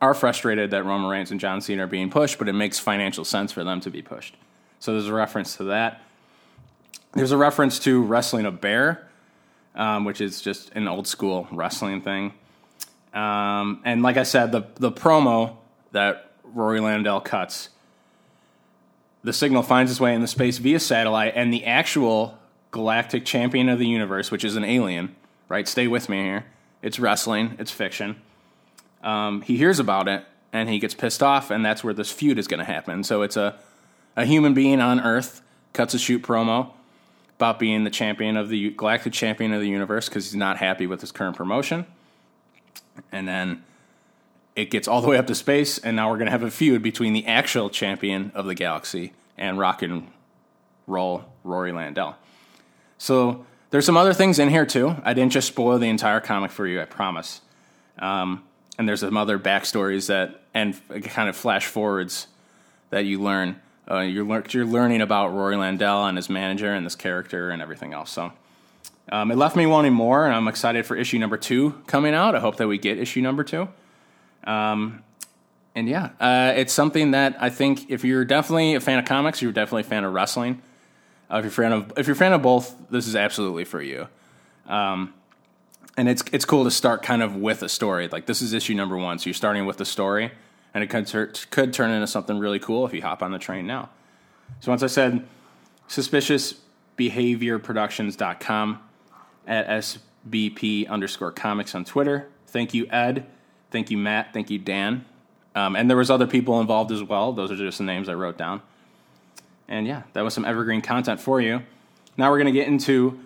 are 0.00 0.14
frustrated 0.14 0.70
that 0.70 0.84
Roman 0.84 1.10
Reigns 1.10 1.30
and 1.30 1.40
John 1.40 1.60
Cena 1.60 1.84
are 1.84 1.88
being 1.88 2.10
pushed, 2.10 2.38
but 2.38 2.48
it 2.48 2.52
makes 2.52 2.78
financial 2.78 3.24
sense 3.24 3.50
for 3.50 3.64
them 3.64 3.80
to 3.80 3.90
be 3.90 4.02
pushed. 4.02 4.36
So 4.82 4.94
there's 4.94 5.06
a 5.06 5.14
reference 5.14 5.58
to 5.58 5.64
that. 5.64 6.02
There's 7.12 7.30
a 7.30 7.36
reference 7.36 7.78
to 7.80 8.02
wrestling 8.02 8.46
a 8.46 8.50
bear, 8.50 9.06
um, 9.76 10.04
which 10.04 10.20
is 10.20 10.40
just 10.40 10.70
an 10.70 10.88
old 10.88 11.06
school 11.06 11.46
wrestling 11.52 12.02
thing. 12.02 12.32
Um, 13.14 13.80
and 13.84 14.02
like 14.02 14.16
I 14.16 14.24
said, 14.24 14.50
the 14.50 14.66
the 14.74 14.90
promo 14.90 15.54
that 15.92 16.32
Rory 16.42 16.80
Landell 16.80 17.20
cuts, 17.20 17.68
the 19.22 19.32
signal 19.32 19.62
finds 19.62 19.92
its 19.92 20.00
way 20.00 20.16
in 20.16 20.20
the 20.20 20.26
space 20.26 20.58
via 20.58 20.80
satellite, 20.80 21.34
and 21.36 21.52
the 21.52 21.64
actual 21.64 22.36
galactic 22.72 23.24
champion 23.24 23.68
of 23.68 23.78
the 23.78 23.86
universe, 23.86 24.32
which 24.32 24.42
is 24.42 24.56
an 24.56 24.64
alien, 24.64 25.14
right? 25.48 25.68
Stay 25.68 25.86
with 25.86 26.08
me 26.08 26.24
here. 26.24 26.46
It's 26.82 26.98
wrestling, 26.98 27.54
it's 27.60 27.70
fiction. 27.70 28.20
Um, 29.04 29.42
he 29.42 29.56
hears 29.56 29.78
about 29.78 30.08
it 30.08 30.24
and 30.52 30.68
he 30.68 30.80
gets 30.80 30.94
pissed 30.94 31.22
off, 31.22 31.52
and 31.52 31.64
that's 31.64 31.84
where 31.84 31.94
this 31.94 32.10
feud 32.10 32.36
is 32.36 32.48
going 32.48 32.58
to 32.58 32.66
happen. 32.66 33.04
So 33.04 33.22
it's 33.22 33.36
a, 33.36 33.56
a 34.16 34.24
human 34.24 34.54
being 34.54 34.80
on 34.80 35.00
Earth 35.00 35.42
cuts 35.72 35.94
a 35.94 35.98
shoot 35.98 36.22
promo 36.22 36.72
about 37.36 37.58
being 37.58 37.84
the 37.84 37.90
champion 37.90 38.36
of 38.36 38.48
the 38.48 38.70
galactic 38.70 39.12
champion 39.12 39.52
of 39.52 39.60
the 39.60 39.68
universe 39.68 40.08
because 40.08 40.26
he's 40.26 40.36
not 40.36 40.58
happy 40.58 40.86
with 40.86 41.00
his 41.00 41.10
current 41.10 41.36
promotion. 41.36 41.86
And 43.10 43.26
then 43.26 43.64
it 44.54 44.70
gets 44.70 44.86
all 44.86 45.00
the 45.00 45.08
way 45.08 45.16
up 45.16 45.26
to 45.28 45.34
space, 45.34 45.78
and 45.78 45.96
now 45.96 46.10
we're 46.10 46.18
going 46.18 46.26
to 46.26 46.32
have 46.32 46.42
a 46.42 46.50
feud 46.50 46.82
between 46.82 47.14
the 47.14 47.26
actual 47.26 47.70
champion 47.70 48.30
of 48.34 48.46
the 48.46 48.54
galaxy 48.54 49.12
and 49.38 49.58
rock 49.58 49.82
and 49.82 50.08
roll 50.86 51.24
Rory 51.42 51.72
Landell. 51.72 52.16
So 52.98 53.46
there's 53.70 53.86
some 53.86 53.96
other 53.96 54.12
things 54.12 54.38
in 54.38 54.50
here 54.50 54.66
too. 54.66 54.94
I 55.02 55.14
didn't 55.14 55.32
just 55.32 55.48
spoil 55.48 55.78
the 55.78 55.88
entire 55.88 56.20
comic 56.20 56.50
for 56.50 56.66
you, 56.66 56.80
I 56.80 56.84
promise. 56.84 57.40
Um, 57.98 58.44
and 58.78 58.88
there's 58.88 59.00
some 59.00 59.16
other 59.16 59.38
backstories 59.38 60.06
that 60.08 60.42
and 60.54 60.78
kind 61.04 61.28
of 61.28 61.36
flash 61.36 61.66
forwards 61.66 62.26
that 62.90 63.04
you 63.04 63.20
learn. 63.20 63.60
Uh, 63.90 64.00
you're 64.00 64.44
you're 64.50 64.64
learning 64.64 65.00
about 65.00 65.34
Rory 65.34 65.56
Landell 65.56 66.06
and 66.06 66.16
his 66.16 66.30
manager 66.30 66.72
and 66.72 66.86
this 66.86 66.94
character 66.94 67.50
and 67.50 67.60
everything 67.60 67.92
else. 67.92 68.10
So 68.10 68.32
um, 69.10 69.30
it 69.30 69.36
left 69.36 69.56
me 69.56 69.66
wanting 69.66 69.92
more, 69.92 70.24
and 70.24 70.34
I'm 70.34 70.48
excited 70.48 70.86
for 70.86 70.96
issue 70.96 71.18
number 71.18 71.36
two 71.36 71.72
coming 71.86 72.14
out. 72.14 72.34
I 72.34 72.40
hope 72.40 72.56
that 72.56 72.68
we 72.68 72.78
get 72.78 72.98
issue 72.98 73.20
number 73.20 73.42
two. 73.44 73.68
Um, 74.44 75.02
and 75.74 75.88
yeah, 75.88 76.10
uh, 76.20 76.52
it's 76.54 76.72
something 76.72 77.12
that 77.12 77.36
I 77.40 77.50
think 77.50 77.90
if 77.90 78.04
you're 78.04 78.24
definitely 78.24 78.74
a 78.74 78.80
fan 78.80 78.98
of 78.98 79.04
comics, 79.04 79.40
you're 79.42 79.52
definitely 79.52 79.82
a 79.82 79.84
fan 79.84 80.04
of 80.04 80.12
wrestling. 80.12 80.62
Uh, 81.30 81.38
if 81.38 81.44
you're 81.44 81.50
fan 81.50 81.72
of 81.72 81.92
if 81.96 82.06
you're 82.06 82.16
fan 82.16 82.32
of 82.32 82.42
both, 82.42 82.74
this 82.90 83.06
is 83.08 83.16
absolutely 83.16 83.64
for 83.64 83.80
you. 83.80 84.06
Um, 84.66 85.14
and 85.96 86.08
it's 86.08 86.22
it's 86.32 86.44
cool 86.44 86.64
to 86.64 86.70
start 86.70 87.02
kind 87.02 87.22
of 87.22 87.36
with 87.36 87.62
a 87.62 87.68
story. 87.68 88.08
Like 88.08 88.26
this 88.26 88.42
is 88.42 88.52
issue 88.52 88.74
number 88.74 88.96
one, 88.96 89.18
so 89.18 89.26
you're 89.26 89.34
starting 89.34 89.66
with 89.66 89.78
the 89.78 89.84
story, 89.84 90.32
and 90.74 90.84
it 90.84 90.88
could 90.88 91.06
ter- 91.06 91.32
could 91.50 91.72
turn 91.72 91.90
into 91.90 92.06
something 92.06 92.38
really 92.38 92.58
cool 92.58 92.84
if 92.86 92.92
you 92.94 93.02
hop 93.02 93.22
on 93.22 93.32
the 93.32 93.38
train 93.38 93.66
now. 93.66 93.90
So 94.60 94.70
once 94.70 94.82
I 94.82 94.86
said 94.86 95.26
suspiciousbehaviorproductions.com 95.88 98.82
at 99.46 99.66
sbp 99.66 100.88
underscore 100.88 101.32
comics 101.32 101.74
on 101.74 101.84
Twitter. 101.84 102.28
Thank 102.46 102.74
you, 102.74 102.86
Ed. 102.90 103.26
Thank 103.70 103.90
you, 103.90 103.98
Matt. 103.98 104.32
Thank 104.32 104.50
you, 104.50 104.58
Dan. 104.58 105.04
Um, 105.54 105.76
and 105.76 105.88
there 105.88 105.96
was 105.96 106.10
other 106.10 106.26
people 106.26 106.60
involved 106.60 106.92
as 106.92 107.02
well. 107.02 107.32
Those 107.32 107.50
are 107.50 107.56
just 107.56 107.78
the 107.78 107.84
names 107.84 108.08
I 108.08 108.14
wrote 108.14 108.38
down. 108.38 108.62
And 109.68 109.86
yeah, 109.86 110.02
that 110.12 110.22
was 110.22 110.34
some 110.34 110.44
evergreen 110.44 110.82
content 110.82 111.20
for 111.20 111.40
you. 111.40 111.62
Now 112.16 112.30
we're 112.30 112.38
going 112.38 112.52
to 112.52 112.58
get 112.58 112.68
into 112.68 113.20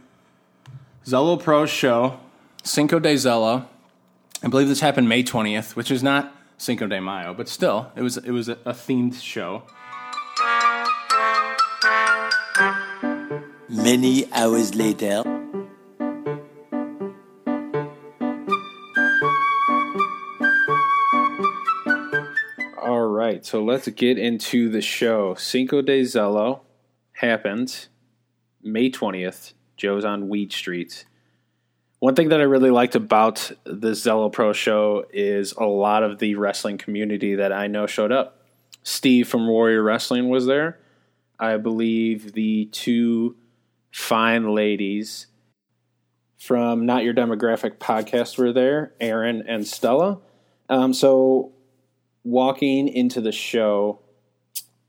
Zelo 1.04 1.40
Pro's 1.40 1.70
show, 1.70 2.20
Cinco 2.62 2.98
de 2.98 3.14
Zelo. 3.14 3.66
I 4.42 4.48
believe 4.48 4.68
this 4.68 4.80
happened 4.80 5.08
May 5.08 5.22
20th, 5.22 5.74
which 5.74 5.90
is 5.90 6.02
not 6.02 6.34
Cinco 6.58 6.86
de 6.86 7.00
Mayo, 7.00 7.34
but 7.34 7.48
still, 7.48 7.92
it 7.94 8.02
was 8.02 8.16
it 8.16 8.30
was 8.30 8.48
a, 8.48 8.58
a 8.64 8.72
themed 8.72 9.20
show. 9.20 9.62
Many 13.68 14.32
hours 14.32 14.74
later. 14.74 15.22
All 22.82 23.06
right, 23.08 23.44
so 23.44 23.62
let's 23.62 23.88
get 23.88 24.18
into 24.18 24.70
the 24.70 24.80
show. 24.80 25.34
Cinco 25.34 25.82
de 25.82 26.02
Zelo 26.02 26.60
happened 27.12 27.88
May 28.62 28.90
20th. 28.90 29.52
Joe's 29.76 30.04
on 30.04 30.28
Weed 30.28 30.52
Street. 30.52 31.04
One 31.98 32.14
thing 32.14 32.28
that 32.28 32.40
I 32.40 32.44
really 32.44 32.70
liked 32.70 32.94
about 32.94 33.50
the 33.64 33.92
Zelo 33.92 34.30
Pro 34.30 34.52
show 34.52 35.06
is 35.14 35.52
a 35.52 35.64
lot 35.64 36.02
of 36.02 36.18
the 36.18 36.34
wrestling 36.34 36.76
community 36.76 37.36
that 37.36 37.52
I 37.52 37.68
know 37.68 37.86
showed 37.86 38.12
up. 38.12 38.42
Steve 38.82 39.28
from 39.28 39.48
Warrior 39.48 39.82
Wrestling 39.82 40.28
was 40.28 40.44
there. 40.44 40.78
I 41.38 41.56
believe 41.56 42.34
the 42.34 42.66
two 42.66 43.36
fine 43.90 44.54
ladies 44.54 45.26
from 46.38 46.84
Not 46.84 47.02
Your 47.02 47.14
Demographic 47.14 47.78
podcast 47.78 48.36
were 48.36 48.52
there, 48.52 48.92
Aaron 49.00 49.42
and 49.48 49.66
Stella. 49.66 50.18
Um, 50.68 50.92
so 50.92 51.52
walking 52.24 52.88
into 52.88 53.22
the 53.22 53.32
show, 53.32 54.00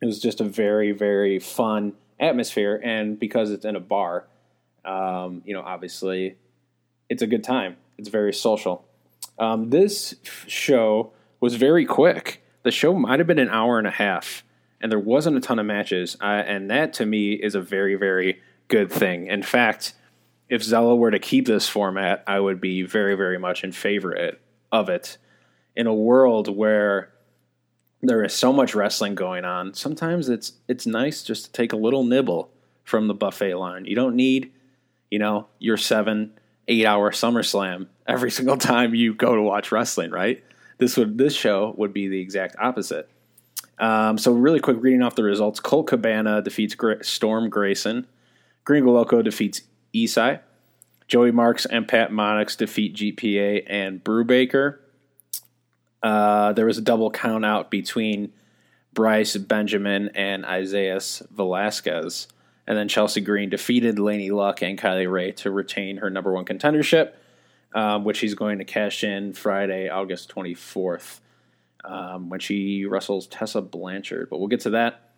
it 0.01 0.05
was 0.05 0.19
just 0.19 0.41
a 0.41 0.43
very, 0.43 0.91
very 0.91 1.39
fun 1.39 1.93
atmosphere. 2.19 2.81
And 2.83 3.17
because 3.17 3.51
it's 3.51 3.63
in 3.63 3.77
a 3.77 3.79
bar, 3.79 4.27
um, 4.83 5.41
you 5.45 5.53
know, 5.53 5.61
obviously 5.61 6.35
it's 7.09 7.21
a 7.21 7.27
good 7.27 7.43
time. 7.43 7.77
It's 7.97 8.09
very 8.09 8.33
social. 8.33 8.85
Um, 9.39 9.69
this 9.69 10.15
show 10.47 11.13
was 11.39 11.55
very 11.55 11.85
quick. 11.85 12.43
The 12.63 12.71
show 12.71 12.93
might 12.93 13.19
have 13.19 13.27
been 13.27 13.39
an 13.39 13.49
hour 13.49 13.77
and 13.77 13.87
a 13.87 13.91
half, 13.91 14.43
and 14.81 14.91
there 14.91 14.99
wasn't 14.99 15.37
a 15.37 15.39
ton 15.39 15.59
of 15.59 15.65
matches. 15.65 16.17
Uh, 16.21 16.25
and 16.25 16.69
that 16.69 16.93
to 16.93 17.05
me 17.05 17.33
is 17.33 17.55
a 17.55 17.61
very, 17.61 17.95
very 17.95 18.41
good 18.67 18.91
thing. 18.91 19.27
In 19.27 19.43
fact, 19.43 19.93
if 20.49 20.61
Zelo 20.61 20.97
were 20.97 21.11
to 21.11 21.19
keep 21.19 21.45
this 21.45 21.67
format, 21.67 22.23
I 22.27 22.39
would 22.39 22.59
be 22.59 22.83
very, 22.83 23.15
very 23.15 23.37
much 23.37 23.63
in 23.63 23.71
favor 23.71 24.35
of 24.71 24.89
it. 24.89 25.17
In 25.75 25.87
a 25.87 25.93
world 25.93 26.55
where 26.55 27.11
there 28.01 28.23
is 28.23 28.33
so 28.33 28.53
much 28.53 28.75
wrestling 28.75 29.15
going 29.15 29.45
on. 29.45 29.73
Sometimes 29.73 30.29
it's 30.29 30.53
it's 30.67 30.85
nice 30.85 31.23
just 31.23 31.45
to 31.45 31.51
take 31.51 31.73
a 31.73 31.77
little 31.77 32.03
nibble 32.03 32.51
from 32.83 33.07
the 33.07 33.13
buffet 33.13 33.55
line. 33.55 33.85
You 33.85 33.95
don't 33.95 34.15
need, 34.15 34.51
you 35.09 35.19
know, 35.19 35.47
your 35.59 35.77
seven, 35.77 36.33
eight 36.67 36.85
hour 36.85 37.11
SummerSlam 37.11 37.87
every 38.05 38.31
single 38.37 38.57
time 38.57 38.95
you 38.95 39.13
go 39.13 39.35
to 39.35 39.41
watch 39.41 39.71
wrestling, 39.71 40.11
right? 40.11 40.43
This 40.77 40.97
would 40.97 41.17
this 41.17 41.33
show 41.33 41.73
would 41.77 41.93
be 41.93 42.07
the 42.07 42.21
exact 42.21 42.55
opposite. 42.59 43.09
Um, 43.79 44.17
so 44.17 44.31
really 44.31 44.59
quick, 44.59 44.77
reading 44.79 45.01
off 45.01 45.15
the 45.15 45.23
results: 45.23 45.59
Colt 45.59 45.87
Cabana 45.87 46.41
defeats 46.41 46.75
Storm 47.01 47.49
Grayson. 47.49 48.07
Gringo 48.63 48.91
Loco 48.91 49.21
defeats 49.21 49.61
Isai. 49.95 50.41
Joey 51.07 51.31
Marks 51.31 51.65
and 51.65 51.87
Pat 51.87 52.11
Monix 52.11 52.57
defeat 52.57 52.95
GPA 52.95 53.63
and 53.67 54.03
Brubaker. 54.03 54.79
Uh, 56.03 56.53
there 56.53 56.65
was 56.65 56.77
a 56.77 56.81
double 56.81 57.09
count 57.09 57.45
out 57.45 57.71
between 57.71 58.33
Bryce 58.93 59.37
Benjamin 59.37 60.09
and 60.15 60.45
Isaiah 60.45 60.99
Velasquez. 61.31 62.27
And 62.67 62.77
then 62.77 62.89
Chelsea 62.89 63.21
Green 63.21 63.49
defeated 63.49 63.95
Laynie 63.95 64.31
Luck 64.31 64.61
and 64.61 64.77
Kylie 64.77 65.09
Rae 65.09 65.31
to 65.33 65.49
retain 65.49 65.97
her 65.97 66.09
number 66.09 66.33
one 66.33 66.45
contendership. 66.45 67.13
um, 67.73 68.03
which 68.03 68.17
she's 68.17 68.33
going 68.33 68.57
to 68.59 68.65
cash 68.65 69.03
in 69.03 69.33
Friday, 69.33 69.89
August 69.89 70.33
24th, 70.33 71.19
um, 71.83 72.29
when 72.29 72.39
she 72.39 72.85
wrestles 72.85 73.27
Tessa 73.27 73.61
Blanchard. 73.61 74.29
But 74.29 74.39
we'll 74.39 74.47
get 74.47 74.61
to 74.61 74.71
that. 74.71 75.11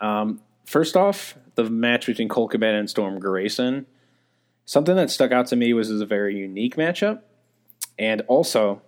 Um, 0.00 0.40
first 0.66 0.96
off, 0.96 1.34
the 1.54 1.64
match 1.64 2.06
between 2.06 2.28
Colt 2.28 2.50
Cabana 2.50 2.78
and 2.78 2.90
Storm 2.90 3.18
Grayson. 3.20 3.86
Something 4.66 4.96
that 4.96 5.10
stuck 5.10 5.30
out 5.30 5.46
to 5.48 5.56
me 5.56 5.72
was, 5.72 5.90
was 5.90 6.00
a 6.00 6.06
very 6.06 6.36
unique 6.36 6.76
matchup, 6.76 7.20
and 7.98 8.22
also 8.22 8.82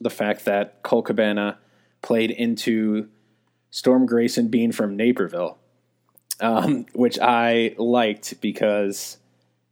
the 0.00 0.10
fact 0.10 0.44
that 0.44 0.82
Colt 0.82 1.06
Cabana 1.06 1.58
played 2.02 2.30
into 2.30 3.08
Storm 3.70 4.06
Grayson 4.06 4.48
being 4.48 4.70
from 4.70 4.96
Naperville, 4.96 5.58
um, 6.40 6.86
which 6.92 7.18
I 7.20 7.74
liked 7.78 8.40
because, 8.40 9.18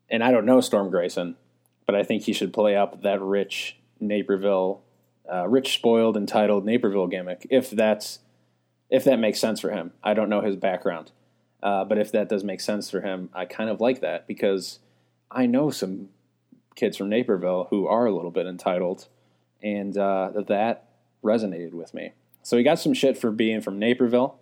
and 0.09 0.23
I 0.23 0.31
don't 0.31 0.47
know 0.47 0.61
Storm 0.61 0.91
Grayson, 0.91 1.37
but 1.87 1.95
I 1.95 2.03
think 2.03 2.23
he 2.25 2.33
should 2.33 2.53
play 2.53 2.77
up 2.77 3.03
that 3.03 3.21
rich 3.21 3.77
Naperville, 3.99 4.83
uh, 5.31 5.47
rich, 5.49 5.75
spoiled, 5.75 6.17
entitled 6.17 6.65
Naperville 6.65 7.07
gimmick 7.07 7.47
if 7.51 7.71
that's 7.71 8.21
if 8.89 9.05
that 9.05 9.19
makes 9.19 9.39
sense 9.39 9.61
for 9.61 9.71
him. 9.71 9.93
I 10.03 10.15
don't 10.15 10.29
know 10.29 10.41
his 10.41 10.57
background, 10.57 11.13
uh, 11.63 11.85
but 11.85 11.99
if 11.99 12.13
that 12.13 12.29
does 12.29 12.43
make 12.45 12.61
sense 12.61 12.91
for 12.91 13.01
him, 13.01 13.31
I 13.33 13.45
kind 13.45 13.71
of 13.71 13.81
like 13.81 14.01
that 14.01 14.27
because 14.27 14.81
I 15.31 15.47
know 15.47 15.71
some 15.71 16.09
kids 16.75 16.97
from 16.97 17.09
Naperville 17.09 17.69
who 17.71 17.87
are 17.87 18.07
a 18.07 18.15
little 18.15 18.31
bit 18.31 18.47
entitled, 18.47 19.07
and 19.63 19.97
uh, 19.97 20.31
that 20.49 20.89
resonated 21.23 21.73
with 21.73 21.95
me. 21.95 22.13
So 22.43 22.57
he 22.57 22.63
got 22.63 22.79
some 22.79 22.95
shit 22.95 23.19
for 23.19 23.31
being 23.31 23.61
from 23.61 23.79
Naperville, 23.79 24.39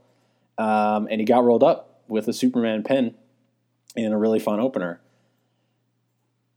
um, 0.57 1.09
and 1.11 1.21
he 1.21 1.25
got 1.25 1.45
rolled 1.45 1.63
up 1.63 1.88
with 2.09 2.29
a 2.29 2.33
Superman 2.33 2.83
pin 2.83 3.15
in 3.97 4.13
a 4.13 4.19
really 4.19 4.39
fun 4.39 4.61
opener. 4.61 5.01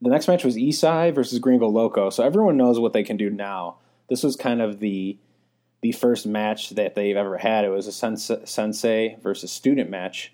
The 0.02 0.10
next 0.10 0.28
match 0.28 0.44
was 0.44 0.56
Isai 0.56 1.14
versus 1.14 1.40
Gringo 1.40 1.68
Loco. 1.68 2.10
So 2.10 2.24
everyone 2.24 2.58
knows 2.58 2.80
what 2.80 2.94
they 2.94 3.04
can 3.04 3.18
do 3.18 3.30
now. 3.30 3.78
This 4.10 4.24
was 4.24 4.36
kind 4.36 4.62
of 4.62 4.80
the 4.80 5.18
the 5.82 5.92
first 5.92 6.28
match 6.28 6.70
that 6.72 6.94
they've 6.94 7.18
ever 7.18 7.38
had. 7.38 7.66
It 7.66 7.70
was 7.70 7.88
a 7.88 7.92
sensei 7.92 9.18
versus 9.22 9.52
student 9.52 9.90
match. 9.90 10.32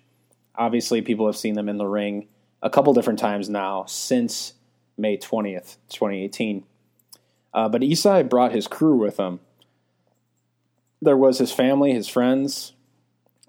Obviously, 0.54 1.00
people 1.00 1.26
have 1.26 1.38
seen 1.38 1.54
them 1.54 1.70
in 1.70 1.78
the 1.78 1.86
ring 1.86 2.28
a 2.62 2.68
couple 2.68 2.92
different 2.92 3.18
times 3.18 3.48
now 3.48 3.84
since 3.86 4.52
May 4.98 5.16
20th, 5.16 5.76
2018. 5.88 6.64
Uh, 7.54 7.68
but 7.68 7.80
Isai 7.80 8.28
brought 8.28 8.52
his 8.52 8.66
crew 8.66 8.96
with 8.96 9.16
him. 9.16 9.40
There 11.00 11.16
was 11.16 11.38
his 11.38 11.52
family, 11.52 11.92
his 11.92 12.08
friends. 12.08 12.72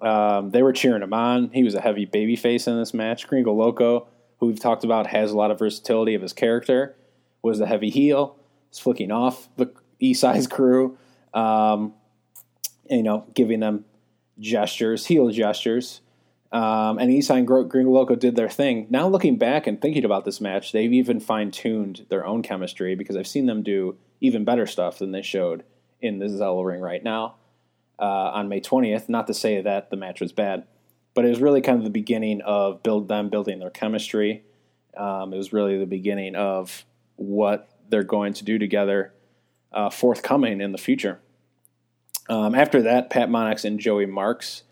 Um, 0.02 0.52
they 0.52 0.64
were 0.64 0.74
cheering 0.74 1.04
him 1.04 1.14
on. 1.14 1.50
He 1.52 1.64
was 1.64 1.76
a 1.76 1.82
heavy 1.82 2.06
baby 2.06 2.36
face 2.36 2.68
in 2.68 2.78
this 2.78 2.94
match. 2.94 3.28
Gringo 3.28 3.54
Loco, 3.54 4.08
who 4.40 4.48
we've 4.48 4.60
talked 4.60 4.84
about, 4.84 5.08
has 5.08 5.32
a 5.32 5.38
lot 5.38 5.52
of 5.52 5.60
versatility 5.60 6.16
of 6.16 6.22
his 6.22 6.34
character, 6.34 6.96
was 7.42 7.60
the 7.60 7.66
heavy 7.66 7.90
heel. 7.90 8.38
He's 8.70 8.80
flicking 8.80 9.12
off 9.12 9.50
the 9.58 9.72
Isai's 10.02 10.48
crew, 10.48 10.98
um, 11.34 11.94
you 12.90 13.04
know, 13.04 13.26
giving 13.34 13.60
them 13.60 13.86
gestures, 14.40 15.06
heel 15.06 15.30
gestures. 15.30 16.02
Um, 16.52 16.98
and 16.98 17.12
Isai 17.12 17.38
and 17.38 17.48
Gringo 17.48 17.92
Loco 17.92 18.16
did 18.16 18.36
their 18.36 18.50
thing. 18.50 18.88
Now 18.90 19.08
looking 19.08 19.38
back 19.38 19.68
and 19.68 19.80
thinking 19.80 20.06
about 20.06 20.26
this 20.26 20.42
match, 20.42 20.72
they've 20.72 20.92
even 20.92 21.20
fine 21.20 21.52
tuned 21.52 22.06
their 22.10 22.26
own 22.26 22.42
chemistry 22.42 22.96
because 22.96 23.16
I've 23.16 23.28
seen 23.28 23.46
them 23.46 23.62
do 23.62 23.98
even 24.20 24.46
better 24.46 24.66
stuff 24.66 24.98
than 24.98 25.12
they 25.12 25.22
showed 25.22 25.64
in 26.02 26.18
the 26.18 26.26
Zelo 26.26 26.66
ring 26.66 26.82
right 26.82 27.04
now 27.04 27.36
uh, 28.00 28.32
on 28.34 28.50
May 28.50 28.62
20th. 28.62 29.10
Not 29.10 29.28
to 29.28 29.34
say 29.34 29.62
that 29.62 29.90
the 29.90 29.98
match 29.98 30.22
was 30.22 30.32
bad, 30.32 30.66
but 31.14 31.26
it 31.26 31.30
was 31.30 31.42
really 31.42 31.62
kind 31.62 31.78
of 31.78 31.84
the 31.84 31.90
beginning 31.90 32.42
of 32.42 32.84
build 32.84 33.08
them 33.08 33.30
building 33.30 33.60
their 33.60 33.70
chemistry. 33.70 34.44
Um, 34.96 35.34
it 35.34 35.38
was 35.38 35.54
really 35.54 35.78
the 35.78 35.86
beginning 35.86 36.36
of 36.36 36.86
what 37.16 37.70
they're 37.90 38.04
going 38.04 38.34
to 38.34 38.44
do 38.44 38.58
together 38.58 39.14
uh, 39.72 39.90
forthcoming 39.90 40.62
in 40.62 40.72
the 40.72 40.78
future. 40.78 41.20
Um, 42.30 42.54
after 42.54 42.82
that, 42.84 43.10
Pat 43.10 43.30
Monix 43.30 43.66
and 43.66 43.80
Joey 43.80 44.06
Marks 44.06 44.64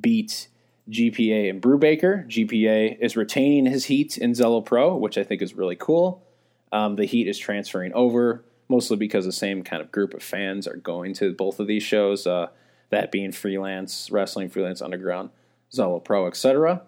beat 0.00 0.48
GPA 0.90 1.50
and 1.50 1.62
Brubaker. 1.62 2.26
GPA 2.26 2.98
is 3.00 3.16
retaining 3.16 3.66
his 3.66 3.86
heat 3.86 4.18
in 4.18 4.32
Zelo 4.32 4.64
Pro, 4.64 4.96
which 4.96 5.18
I 5.18 5.24
think 5.24 5.42
is 5.42 5.54
really 5.54 5.76
cool. 5.76 6.24
Um, 6.72 6.96
the 6.96 7.04
heat 7.04 7.28
is 7.28 7.38
transferring 7.38 7.92
over, 7.94 8.44
mostly 8.68 8.96
because 8.96 9.24
the 9.24 9.32
same 9.32 9.62
kind 9.62 9.82
of 9.82 9.90
group 9.92 10.14
of 10.14 10.22
fans 10.22 10.66
are 10.66 10.76
going 10.76 11.14
to 11.14 11.32
both 11.32 11.60
of 11.60 11.66
these 11.66 11.82
shows, 11.82 12.26
uh, 12.26 12.48
that 12.90 13.10
being 13.10 13.32
freelance, 13.32 14.10
wrestling, 14.10 14.48
freelance 14.48 14.82
underground, 14.82 15.30
Zelo 15.72 16.02
Pro, 16.02 16.26
etc. 16.26 16.82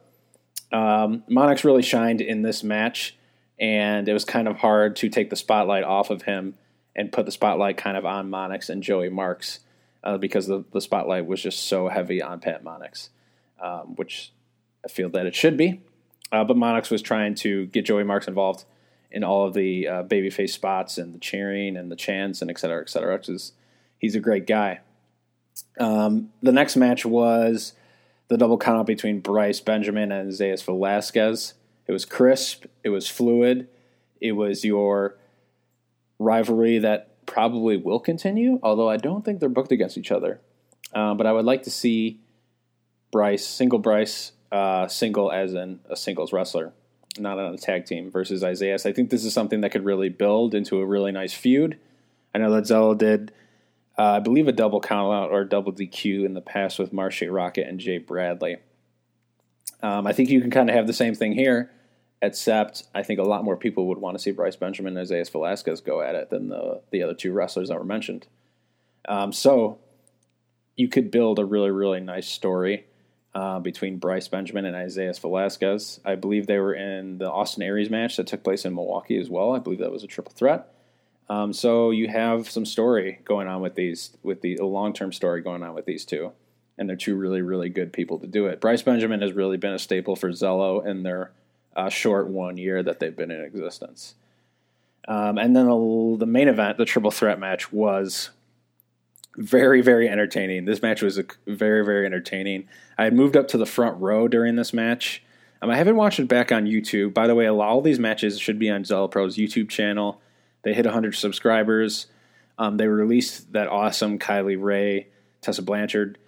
Um, 0.72 1.24
Monix 1.28 1.64
really 1.64 1.82
shined 1.82 2.20
in 2.20 2.42
this 2.42 2.62
match, 2.62 3.16
and 3.58 4.08
it 4.08 4.12
was 4.12 4.24
kind 4.24 4.48
of 4.48 4.56
hard 4.56 4.96
to 4.96 5.08
take 5.08 5.30
the 5.30 5.36
spotlight 5.36 5.84
off 5.84 6.10
of 6.10 6.22
him 6.22 6.54
and 6.96 7.12
put 7.12 7.26
the 7.26 7.32
spotlight 7.32 7.76
kind 7.76 7.96
of 7.96 8.04
on 8.04 8.30
Monix 8.30 8.68
and 8.68 8.82
Joey 8.82 9.08
Marks 9.08 9.60
uh, 10.02 10.18
because 10.18 10.46
the, 10.46 10.64
the 10.72 10.80
spotlight 10.80 11.26
was 11.26 11.42
just 11.42 11.66
so 11.66 11.88
heavy 11.88 12.22
on 12.22 12.40
Pat 12.40 12.64
Monix 12.64 13.10
um, 13.60 13.94
which 13.96 14.32
I 14.84 14.88
feel 14.88 15.08
that 15.10 15.26
it 15.26 15.34
should 15.34 15.56
be. 15.56 15.80
Uh, 16.32 16.44
but 16.44 16.56
Monix 16.56 16.90
was 16.90 17.02
trying 17.02 17.34
to 17.36 17.66
get 17.66 17.84
Joey 17.84 18.04
Marks 18.04 18.28
involved 18.28 18.64
in 19.10 19.24
all 19.24 19.46
of 19.46 19.54
the 19.54 19.88
uh, 19.88 20.02
babyface 20.04 20.50
spots 20.50 20.98
and 20.98 21.14
the 21.14 21.18
cheering 21.18 21.76
and 21.76 21.90
the 21.90 21.96
chants 21.96 22.40
and 22.42 22.50
et 22.50 22.58
cetera, 22.58 22.80
et 22.80 22.88
cetera, 22.88 23.14
which 23.14 23.28
is 23.28 23.52
he's 23.98 24.14
a 24.14 24.20
great 24.20 24.46
guy. 24.46 24.80
Um, 25.78 26.30
the 26.42 26.52
next 26.52 26.76
match 26.76 27.04
was 27.04 27.72
the 28.28 28.38
double 28.38 28.58
countout 28.58 28.86
between 28.86 29.20
Bryce 29.20 29.60
Benjamin 29.60 30.12
and 30.12 30.30
Zayas 30.30 30.64
Velasquez. 30.64 31.54
It 31.86 31.92
was 31.92 32.04
crisp, 32.04 32.66
it 32.84 32.90
was 32.90 33.08
fluid, 33.08 33.68
it 34.20 34.32
was 34.32 34.64
your 34.64 35.16
rivalry 36.18 36.78
that 36.78 37.26
probably 37.26 37.76
will 37.76 38.00
continue, 38.00 38.60
although 38.62 38.88
I 38.88 38.96
don't 38.96 39.24
think 39.24 39.40
they're 39.40 39.48
booked 39.48 39.72
against 39.72 39.98
each 39.98 40.12
other. 40.12 40.40
Um, 40.94 41.16
but 41.16 41.26
I 41.26 41.32
would 41.32 41.44
like 41.44 41.64
to 41.64 41.70
see 41.70 42.20
Bryce, 43.10 43.46
single 43.46 43.78
Bryce, 43.78 44.32
uh, 44.52 44.86
single 44.88 45.32
as 45.32 45.54
in 45.54 45.80
a 45.88 45.96
singles 45.96 46.32
wrestler, 46.32 46.72
not 47.18 47.38
on 47.38 47.54
a 47.54 47.58
tag 47.58 47.86
team 47.86 48.10
versus 48.10 48.44
Isaiah. 48.44 48.78
So 48.78 48.88
I 48.88 48.92
think 48.92 49.10
this 49.10 49.24
is 49.24 49.32
something 49.32 49.60
that 49.62 49.70
could 49.70 49.84
really 49.84 50.08
build 50.08 50.54
into 50.54 50.80
a 50.80 50.86
really 50.86 51.12
nice 51.12 51.32
feud. 51.32 51.78
I 52.34 52.38
know 52.38 52.52
that 52.52 52.64
Zelo 52.64 52.96
did, 52.96 53.32
uh, 53.98 54.12
I 54.12 54.20
believe, 54.20 54.46
a 54.46 54.52
double 54.52 54.80
count 54.80 55.12
out 55.12 55.30
or 55.30 55.44
double 55.44 55.72
DQ 55.72 56.24
in 56.24 56.34
the 56.34 56.40
past 56.40 56.78
with 56.78 56.92
Marshe 56.92 57.30
Rocket 57.30 57.66
and 57.66 57.80
Jay 57.80 57.98
Bradley. 57.98 58.58
Um, 59.82 60.06
I 60.06 60.12
think 60.12 60.30
you 60.30 60.40
can 60.40 60.50
kind 60.50 60.68
of 60.68 60.76
have 60.76 60.86
the 60.86 60.92
same 60.92 61.14
thing 61.14 61.32
here, 61.32 61.70
except 62.22 62.84
I 62.94 63.02
think 63.02 63.18
a 63.18 63.24
lot 63.24 63.44
more 63.44 63.56
people 63.56 63.86
would 63.88 63.98
want 63.98 64.16
to 64.16 64.22
see 64.22 64.30
Bryce 64.30 64.56
Benjamin 64.56 64.96
and 64.96 65.02
Isaiah 65.02 65.24
Velasquez 65.24 65.80
go 65.80 66.02
at 66.02 66.14
it 66.14 66.30
than 66.30 66.48
the, 66.48 66.82
the 66.90 67.02
other 67.02 67.14
two 67.14 67.32
wrestlers 67.32 67.68
that 67.68 67.78
were 67.78 67.84
mentioned. 67.84 68.26
Um, 69.08 69.32
so 69.32 69.78
you 70.76 70.88
could 70.88 71.10
build 71.10 71.38
a 71.38 71.44
really, 71.44 71.70
really 71.70 72.00
nice 72.00 72.28
story 72.28 72.84
uh, 73.34 73.60
between 73.60 73.98
Bryce 73.98 74.28
Benjamin 74.28 74.64
and 74.64 74.74
Isaiah 74.74 75.12
Velasquez. 75.14 76.00
I 76.04 76.14
believe 76.16 76.46
they 76.46 76.58
were 76.58 76.74
in 76.74 77.18
the 77.18 77.30
Austin 77.30 77.62
Aries 77.62 77.90
match 77.90 78.16
that 78.16 78.26
took 78.26 78.42
place 78.42 78.64
in 78.64 78.74
Milwaukee 78.74 79.18
as 79.18 79.30
well. 79.30 79.54
I 79.54 79.58
believe 79.58 79.78
that 79.78 79.92
was 79.92 80.04
a 80.04 80.08
triple 80.08 80.32
threat. 80.32 80.72
Um, 81.28 81.52
so 81.52 81.90
you 81.90 82.08
have 82.08 82.50
some 82.50 82.66
story 82.66 83.20
going 83.24 83.46
on 83.46 83.60
with 83.60 83.76
these, 83.76 84.16
with 84.22 84.40
the 84.40 84.56
long 84.56 84.92
term 84.92 85.12
story 85.12 85.42
going 85.42 85.62
on 85.62 85.74
with 85.74 85.84
these 85.86 86.04
two, 86.04 86.32
and 86.76 86.88
they're 86.88 86.96
two 86.96 87.14
really 87.14 87.40
really 87.40 87.68
good 87.68 87.92
people 87.92 88.18
to 88.18 88.26
do 88.26 88.46
it. 88.46 88.60
Bryce 88.60 88.82
Benjamin 88.82 89.20
has 89.20 89.32
really 89.32 89.56
been 89.56 89.72
a 89.72 89.78
staple 89.78 90.16
for 90.16 90.30
Zelo 90.30 90.84
in 90.84 91.04
their 91.04 91.30
uh, 91.76 91.88
short 91.88 92.26
one 92.26 92.56
year 92.56 92.82
that 92.82 92.98
they've 92.98 93.16
been 93.16 93.30
in 93.30 93.44
existence. 93.44 94.14
Um, 95.06 95.38
and 95.38 95.56
then 95.56 95.66
the, 95.66 96.16
the 96.18 96.26
main 96.26 96.48
event, 96.48 96.78
the 96.78 96.84
triple 96.84 97.10
threat 97.10 97.38
match, 97.38 97.72
was 97.72 98.30
very 99.36 99.80
very 99.80 100.08
entertaining. 100.08 100.64
This 100.64 100.82
match 100.82 101.02
was 101.02 101.20
very 101.46 101.84
very 101.84 102.06
entertaining. 102.06 102.68
I 102.98 103.04
had 103.04 103.14
moved 103.14 103.36
up 103.36 103.48
to 103.48 103.58
the 103.58 103.66
front 103.66 104.00
row 104.00 104.28
during 104.28 104.56
this 104.56 104.72
match. 104.72 105.22
Um, 105.62 105.70
I 105.70 105.76
haven't 105.76 105.96
watched 105.96 106.18
it 106.18 106.28
back 106.28 106.52
on 106.52 106.64
YouTube. 106.64 107.12
By 107.12 107.26
the 107.26 107.34
way, 107.34 107.46
all 107.46 107.82
these 107.82 107.98
matches 107.98 108.38
should 108.38 108.58
be 108.58 108.70
on 108.70 108.82
Zelo 108.82 109.10
Pro's 109.10 109.36
YouTube 109.36 109.68
channel. 109.68 110.20
They 110.62 110.74
hit 110.74 110.84
100 110.84 111.14
subscribers. 111.14 112.06
Um, 112.58 112.76
they 112.76 112.86
released 112.86 113.52
that 113.52 113.68
awesome 113.68 114.18
Kylie 114.18 114.60
Rae 114.60 115.08
Tessa 115.40 115.62
Blanchard 115.62 116.18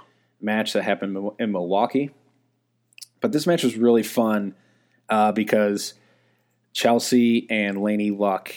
match 0.40 0.72
that 0.72 0.82
happened 0.82 1.32
in 1.38 1.52
Milwaukee. 1.52 2.10
But 3.20 3.32
this 3.32 3.46
match 3.46 3.62
was 3.62 3.76
really 3.76 4.02
fun 4.02 4.54
uh, 5.08 5.32
because 5.32 5.94
Chelsea 6.72 7.46
and 7.50 7.78
Laynie 7.78 8.18
Luck 8.18 8.52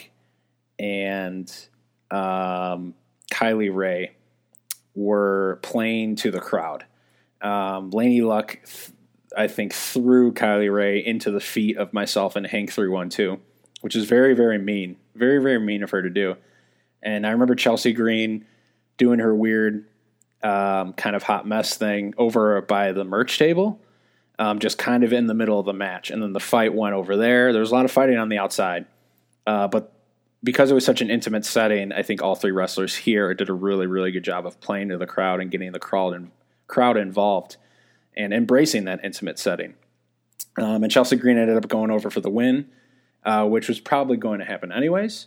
and 0.78 1.48
um, 2.10 2.94
Kylie 3.32 3.74
Rae 3.74 4.12
were 4.96 5.60
playing 5.62 6.16
to 6.16 6.30
the 6.32 6.40
crowd. 6.40 6.84
Um, 7.40 7.90
Laynie 7.92 8.26
Luck, 8.26 8.58
I 9.36 9.46
think, 9.46 9.72
threw 9.72 10.32
Kylie 10.32 10.72
Rae 10.72 10.98
into 10.98 11.30
the 11.30 11.40
feet 11.40 11.76
of 11.76 11.92
myself 11.92 12.34
and 12.34 12.46
Hank 12.46 12.72
312, 12.72 13.38
which 13.82 13.94
is 13.94 14.06
very, 14.06 14.34
very 14.34 14.58
mean. 14.58 14.96
Very, 15.14 15.40
very 15.40 15.60
mean 15.60 15.82
of 15.82 15.90
her 15.90 16.02
to 16.02 16.10
do. 16.10 16.36
And 17.02 17.26
I 17.26 17.30
remember 17.30 17.54
Chelsea 17.54 17.92
Green 17.92 18.46
doing 18.96 19.20
her 19.20 19.34
weird 19.34 19.86
um, 20.42 20.92
kind 20.94 21.14
of 21.14 21.22
hot 21.22 21.46
mess 21.46 21.76
thing 21.76 22.14
over 22.16 22.60
by 22.62 22.92
the 22.92 23.04
merch 23.04 23.38
table, 23.38 23.80
um, 24.38 24.58
just 24.58 24.78
kind 24.78 25.04
of 25.04 25.12
in 25.12 25.26
the 25.26 25.34
middle 25.34 25.60
of 25.60 25.66
the 25.66 25.72
match. 25.72 26.10
And 26.10 26.22
then 26.22 26.32
the 26.32 26.40
fight 26.40 26.74
went 26.74 26.94
over 26.94 27.16
there. 27.16 27.52
There 27.52 27.60
was 27.60 27.70
a 27.70 27.74
lot 27.74 27.84
of 27.84 27.90
fighting 27.90 28.18
on 28.18 28.28
the 28.28 28.38
outside. 28.38 28.86
Uh, 29.46 29.68
but 29.68 29.92
because 30.46 30.70
it 30.70 30.74
was 30.74 30.84
such 30.84 31.00
an 31.00 31.10
intimate 31.10 31.44
setting, 31.44 31.90
I 31.90 32.02
think 32.02 32.22
all 32.22 32.36
three 32.36 32.52
wrestlers 32.52 32.94
here 32.94 33.34
did 33.34 33.48
a 33.48 33.52
really, 33.52 33.88
really 33.88 34.12
good 34.12 34.22
job 34.22 34.46
of 34.46 34.60
playing 34.60 34.90
to 34.90 34.96
the 34.96 35.06
crowd 35.06 35.40
and 35.40 35.50
getting 35.50 35.72
the 35.72 35.80
crowd 35.80 36.14
and 36.14 36.30
crowd 36.68 36.96
involved 36.96 37.56
and 38.16 38.32
embracing 38.32 38.84
that 38.84 39.00
intimate 39.04 39.40
setting. 39.40 39.74
Um, 40.56 40.84
and 40.84 40.90
Chelsea 40.90 41.16
Green 41.16 41.36
ended 41.36 41.56
up 41.56 41.66
going 41.66 41.90
over 41.90 42.10
for 42.10 42.20
the 42.20 42.30
win, 42.30 42.68
uh, 43.24 43.44
which 43.44 43.66
was 43.66 43.80
probably 43.80 44.16
going 44.16 44.38
to 44.38 44.44
happen 44.44 44.70
anyways. 44.70 45.26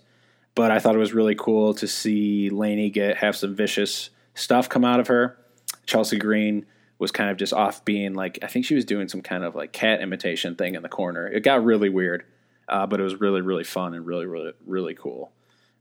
But 0.55 0.71
I 0.71 0.79
thought 0.79 0.95
it 0.95 0.99
was 0.99 1.13
really 1.13 1.35
cool 1.35 1.73
to 1.73 1.85
see 1.85 2.49
Laynie 2.49 2.91
get 2.91 3.17
have 3.17 3.35
some 3.35 3.53
vicious 3.53 4.11
stuff 4.35 4.69
come 4.69 4.85
out 4.85 5.01
of 5.01 5.07
her. 5.07 5.37
Chelsea 5.85 6.17
Green 6.17 6.65
was 6.97 7.11
kind 7.11 7.29
of 7.29 7.35
just 7.35 7.51
off 7.51 7.83
being 7.83 8.13
like 8.13 8.39
I 8.41 8.47
think 8.47 8.65
she 8.65 8.75
was 8.75 8.85
doing 8.85 9.09
some 9.09 9.21
kind 9.21 9.43
of 9.43 9.53
like 9.53 9.73
cat 9.73 10.01
imitation 10.01 10.55
thing 10.55 10.75
in 10.75 10.81
the 10.81 10.89
corner. 10.89 11.27
It 11.27 11.43
got 11.43 11.63
really 11.63 11.89
weird, 11.89 12.23
uh, 12.69 12.85
but 12.87 12.99
it 12.99 13.03
was 13.03 13.19
really 13.19 13.41
really 13.41 13.63
fun 13.63 13.93
and 13.93 14.05
really 14.05 14.25
really 14.25 14.53
really 14.65 14.95
cool. 14.95 15.31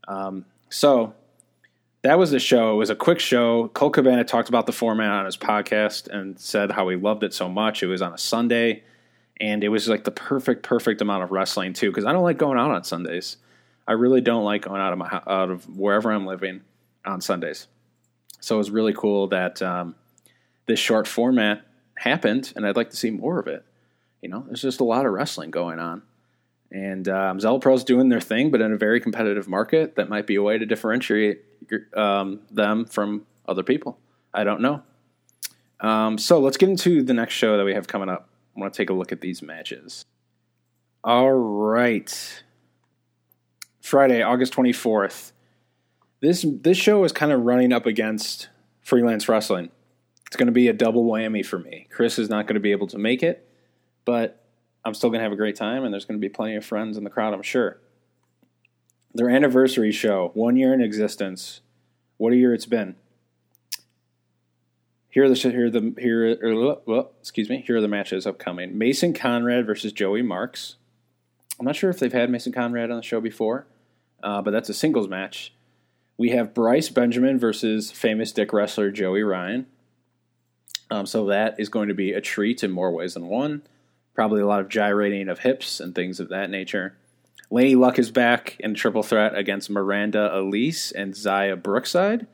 Um, 0.07 0.45
so 0.69 1.13
that 2.01 2.17
was 2.17 2.31
the 2.31 2.39
show. 2.39 2.73
It 2.73 2.77
was 2.77 2.89
a 2.89 2.95
quick 2.95 3.19
show. 3.19 3.67
Colt 3.69 3.93
Cabana 3.93 4.23
talked 4.23 4.49
about 4.49 4.65
the 4.65 4.71
format 4.71 5.11
on 5.11 5.25
his 5.25 5.37
podcast 5.37 6.07
and 6.07 6.39
said 6.39 6.71
how 6.71 6.87
he 6.89 6.95
loved 6.95 7.23
it 7.23 7.33
so 7.33 7.49
much. 7.49 7.83
It 7.83 7.87
was 7.87 8.01
on 8.01 8.13
a 8.13 8.17
Sunday, 8.17 8.83
and 9.39 9.63
it 9.63 9.69
was 9.69 9.87
like 9.87 10.05
the 10.05 10.11
perfect 10.11 10.63
perfect 10.63 11.01
amount 11.01 11.23
of 11.23 11.31
wrestling 11.31 11.73
too. 11.73 11.89
Because 11.89 12.05
I 12.05 12.13
don't 12.13 12.23
like 12.23 12.37
going 12.37 12.57
out 12.57 12.71
on 12.71 12.83
Sundays. 12.83 13.37
I 13.87 13.93
really 13.93 14.21
don't 14.21 14.43
like 14.43 14.61
going 14.63 14.81
out 14.81 14.93
of 14.93 14.99
my 14.99 15.21
out 15.27 15.49
of 15.49 15.77
wherever 15.77 16.11
I'm 16.11 16.25
living 16.25 16.61
on 17.05 17.21
Sundays. 17.21 17.67
So 18.39 18.55
it 18.55 18.59
was 18.59 18.71
really 18.71 18.93
cool 18.93 19.27
that 19.27 19.61
um, 19.61 19.95
this 20.65 20.79
short 20.79 21.07
format 21.07 21.61
happened, 21.95 22.53
and 22.55 22.65
I'd 22.65 22.77
like 22.77 22.91
to 22.91 22.97
see 22.97 23.09
more 23.09 23.39
of 23.39 23.47
it. 23.47 23.65
You 24.21 24.29
know, 24.29 24.43
there's 24.47 24.61
just 24.61 24.79
a 24.79 24.85
lot 24.85 25.05
of 25.05 25.11
wrestling 25.11 25.51
going 25.51 25.79
on. 25.79 26.03
And 26.71 27.07
um, 27.07 27.39
Pro's 27.59 27.83
doing 27.83 28.09
their 28.09 28.21
thing, 28.21 28.51
but 28.51 28.61
in 28.61 28.71
a 28.71 28.77
very 28.77 28.99
competitive 28.99 29.47
market, 29.47 29.95
that 29.95 30.07
might 30.07 30.27
be 30.27 30.35
a 30.35 30.43
way 30.43 30.57
to 30.57 30.65
differentiate 30.65 31.43
um, 31.95 32.41
them 32.51 32.85
from 32.85 33.25
other 33.47 33.63
people. 33.63 33.97
I 34.33 34.43
don't 34.43 34.61
know. 34.61 34.83
Um, 35.79 36.17
so 36.17 36.39
let's 36.39 36.57
get 36.57 36.69
into 36.69 37.01
the 37.01 37.13
next 37.13 37.33
show 37.33 37.57
that 37.57 37.63
we 37.63 37.73
have 37.73 37.87
coming 37.87 38.09
up. 38.09 38.29
I 38.55 38.59
want 38.59 38.73
to 38.73 38.77
take 38.77 38.89
a 38.89 38.93
look 38.93 39.11
at 39.11 39.21
these 39.21 39.41
matches. 39.41 40.05
All 41.03 41.31
right. 41.31 42.43
Friday, 43.81 44.21
August 44.21 44.53
24th. 44.53 45.31
This 46.21 46.45
this 46.61 46.77
show 46.77 47.03
is 47.05 47.13
kind 47.13 47.31
of 47.31 47.41
running 47.41 47.71
up 47.71 47.85
against 47.85 48.49
freelance 48.81 49.29
wrestling. 49.29 49.71
It's 50.27 50.35
going 50.35 50.47
to 50.47 50.51
be 50.51 50.67
a 50.67 50.73
double 50.73 51.05
whammy 51.05 51.45
for 51.45 51.57
me. 51.57 51.87
Chris 51.89 52.19
is 52.19 52.29
not 52.29 52.45
going 52.45 52.55
to 52.55 52.59
be 52.59 52.71
able 52.71 52.87
to 52.87 52.97
make 52.97 53.23
it, 53.23 53.49
but 54.03 54.38
I'm 54.85 54.93
still 54.93 55.09
going 55.09 55.19
to 55.19 55.23
have 55.23 55.31
a 55.31 55.37
great 55.37 55.55
time, 55.55 55.83
and 55.83 55.93
there's 55.93 56.05
going 56.05 56.19
to 56.19 56.25
be 56.25 56.29
plenty 56.29 56.55
of 56.55 56.65
friends 56.65 56.97
in 56.97 57.03
the 57.03 57.09
crowd, 57.09 57.33
I'm 57.33 57.41
sure. 57.41 57.79
Their 59.13 59.29
anniversary 59.29 59.91
show, 59.91 60.31
one 60.33 60.55
year 60.55 60.73
in 60.73 60.81
existence. 60.81 61.61
What 62.17 62.33
a 62.33 62.35
year 62.35 62.53
it's 62.53 62.65
been. 62.65 62.95
Here 65.09 65.23
are 65.23 65.29
the 65.29 65.35
here 65.35 65.65
are 65.65 65.69
the 65.71 65.95
here 65.97 66.77
well, 66.85 67.11
excuse 67.19 67.49
me. 67.49 67.63
Here 67.65 67.77
are 67.77 67.81
the 67.81 67.87
matches 67.87 68.27
upcoming. 68.27 68.77
Mason 68.77 69.13
Conrad 69.13 69.65
versus 69.65 69.91
Joey 69.91 70.21
Marks. 70.21 70.75
I'm 71.59 71.65
not 71.65 71.75
sure 71.75 71.89
if 71.89 71.99
they've 71.99 72.13
had 72.13 72.29
Mason 72.29 72.53
Conrad 72.53 72.91
on 72.91 72.97
the 72.97 73.03
show 73.03 73.19
before, 73.19 73.65
uh, 74.21 74.41
but 74.41 74.51
that's 74.51 74.69
a 74.69 74.73
singles 74.73 75.07
match. 75.07 75.53
We 76.17 76.29
have 76.29 76.53
Bryce 76.53 76.89
Benjamin 76.89 77.39
versus 77.39 77.91
famous 77.91 78.31
dick 78.31 78.53
wrestler 78.53 78.91
Joey 78.91 79.23
Ryan. 79.23 79.65
Um, 80.91 81.05
so 81.05 81.25
that 81.25 81.59
is 81.59 81.69
going 81.69 81.87
to 81.87 81.93
be 81.93 82.13
a 82.13 82.21
treat 82.21 82.63
in 82.63 82.71
more 82.71 82.91
ways 82.91 83.15
than 83.15 83.27
one. 83.27 83.63
Probably 84.13 84.41
a 84.41 84.47
lot 84.47 84.59
of 84.59 84.69
gyrating 84.69 85.29
of 85.29 85.39
hips 85.39 85.79
and 85.79 85.95
things 85.95 86.19
of 86.19 86.29
that 86.29 86.49
nature. 86.49 86.97
Laynie 87.51 87.77
Luck 87.77 87.97
is 87.97 88.11
back 88.11 88.57
in 88.59 88.75
triple 88.75 89.01
threat 89.01 89.35
against 89.35 89.69
Miranda 89.69 90.35
Elise 90.37 90.91
and 90.91 91.13
Xia 91.13 91.61
Brookside. 91.61 92.27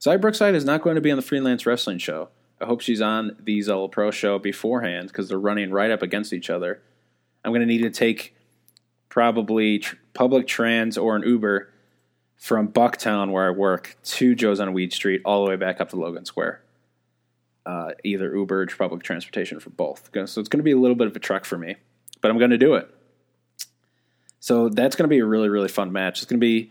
Xia 0.00 0.20
Brookside 0.20 0.54
is 0.54 0.64
not 0.64 0.82
going 0.82 0.96
to 0.96 1.00
be 1.00 1.10
on 1.10 1.16
the 1.16 1.22
freelance 1.22 1.66
wrestling 1.66 1.98
show. 1.98 2.28
I 2.60 2.66
hope 2.66 2.80
she's 2.80 3.00
on 3.00 3.36
the 3.38 3.60
Zelo 3.60 3.90
Pro 3.90 4.10
show 4.10 4.38
beforehand 4.38 5.08
because 5.08 5.28
they're 5.28 5.38
running 5.38 5.70
right 5.70 5.90
up 5.90 6.02
against 6.02 6.32
each 6.32 6.50
other. 6.50 6.82
I'm 7.44 7.52
going 7.52 7.60
to 7.60 7.66
need 7.66 7.82
to 7.82 7.90
take 7.90 8.34
probably 9.08 9.78
tr- 9.78 9.96
public 10.12 10.46
trans 10.46 10.98
or 10.98 11.14
an 11.14 11.22
Uber 11.22 11.72
from 12.36 12.68
Bucktown, 12.68 13.30
where 13.30 13.46
I 13.46 13.50
work, 13.50 13.96
to 14.02 14.34
Joe's 14.34 14.60
on 14.60 14.72
Weed 14.72 14.92
Street, 14.92 15.22
all 15.24 15.44
the 15.44 15.50
way 15.50 15.56
back 15.56 15.80
up 15.80 15.90
to 15.90 15.96
Logan 15.96 16.24
Square. 16.24 16.62
Uh, 17.68 17.90
either 18.02 18.34
Uber 18.34 18.62
or 18.62 18.66
public 18.66 19.02
transportation 19.02 19.60
for 19.60 19.68
both. 19.68 20.08
So 20.14 20.40
it's 20.40 20.48
going 20.48 20.58
to 20.60 20.62
be 20.62 20.72
a 20.72 20.78
little 20.78 20.96
bit 20.96 21.06
of 21.06 21.14
a 21.14 21.18
trek 21.18 21.44
for 21.44 21.58
me, 21.58 21.76
but 22.22 22.30
I'm 22.30 22.38
going 22.38 22.50
to 22.50 22.56
do 22.56 22.76
it. 22.76 22.88
So 24.40 24.70
that's 24.70 24.96
going 24.96 25.04
to 25.04 25.14
be 25.14 25.18
a 25.18 25.26
really, 25.26 25.50
really 25.50 25.68
fun 25.68 25.92
match. 25.92 26.22
It's 26.22 26.24
going 26.30 26.40
to 26.40 26.46
be, 26.46 26.70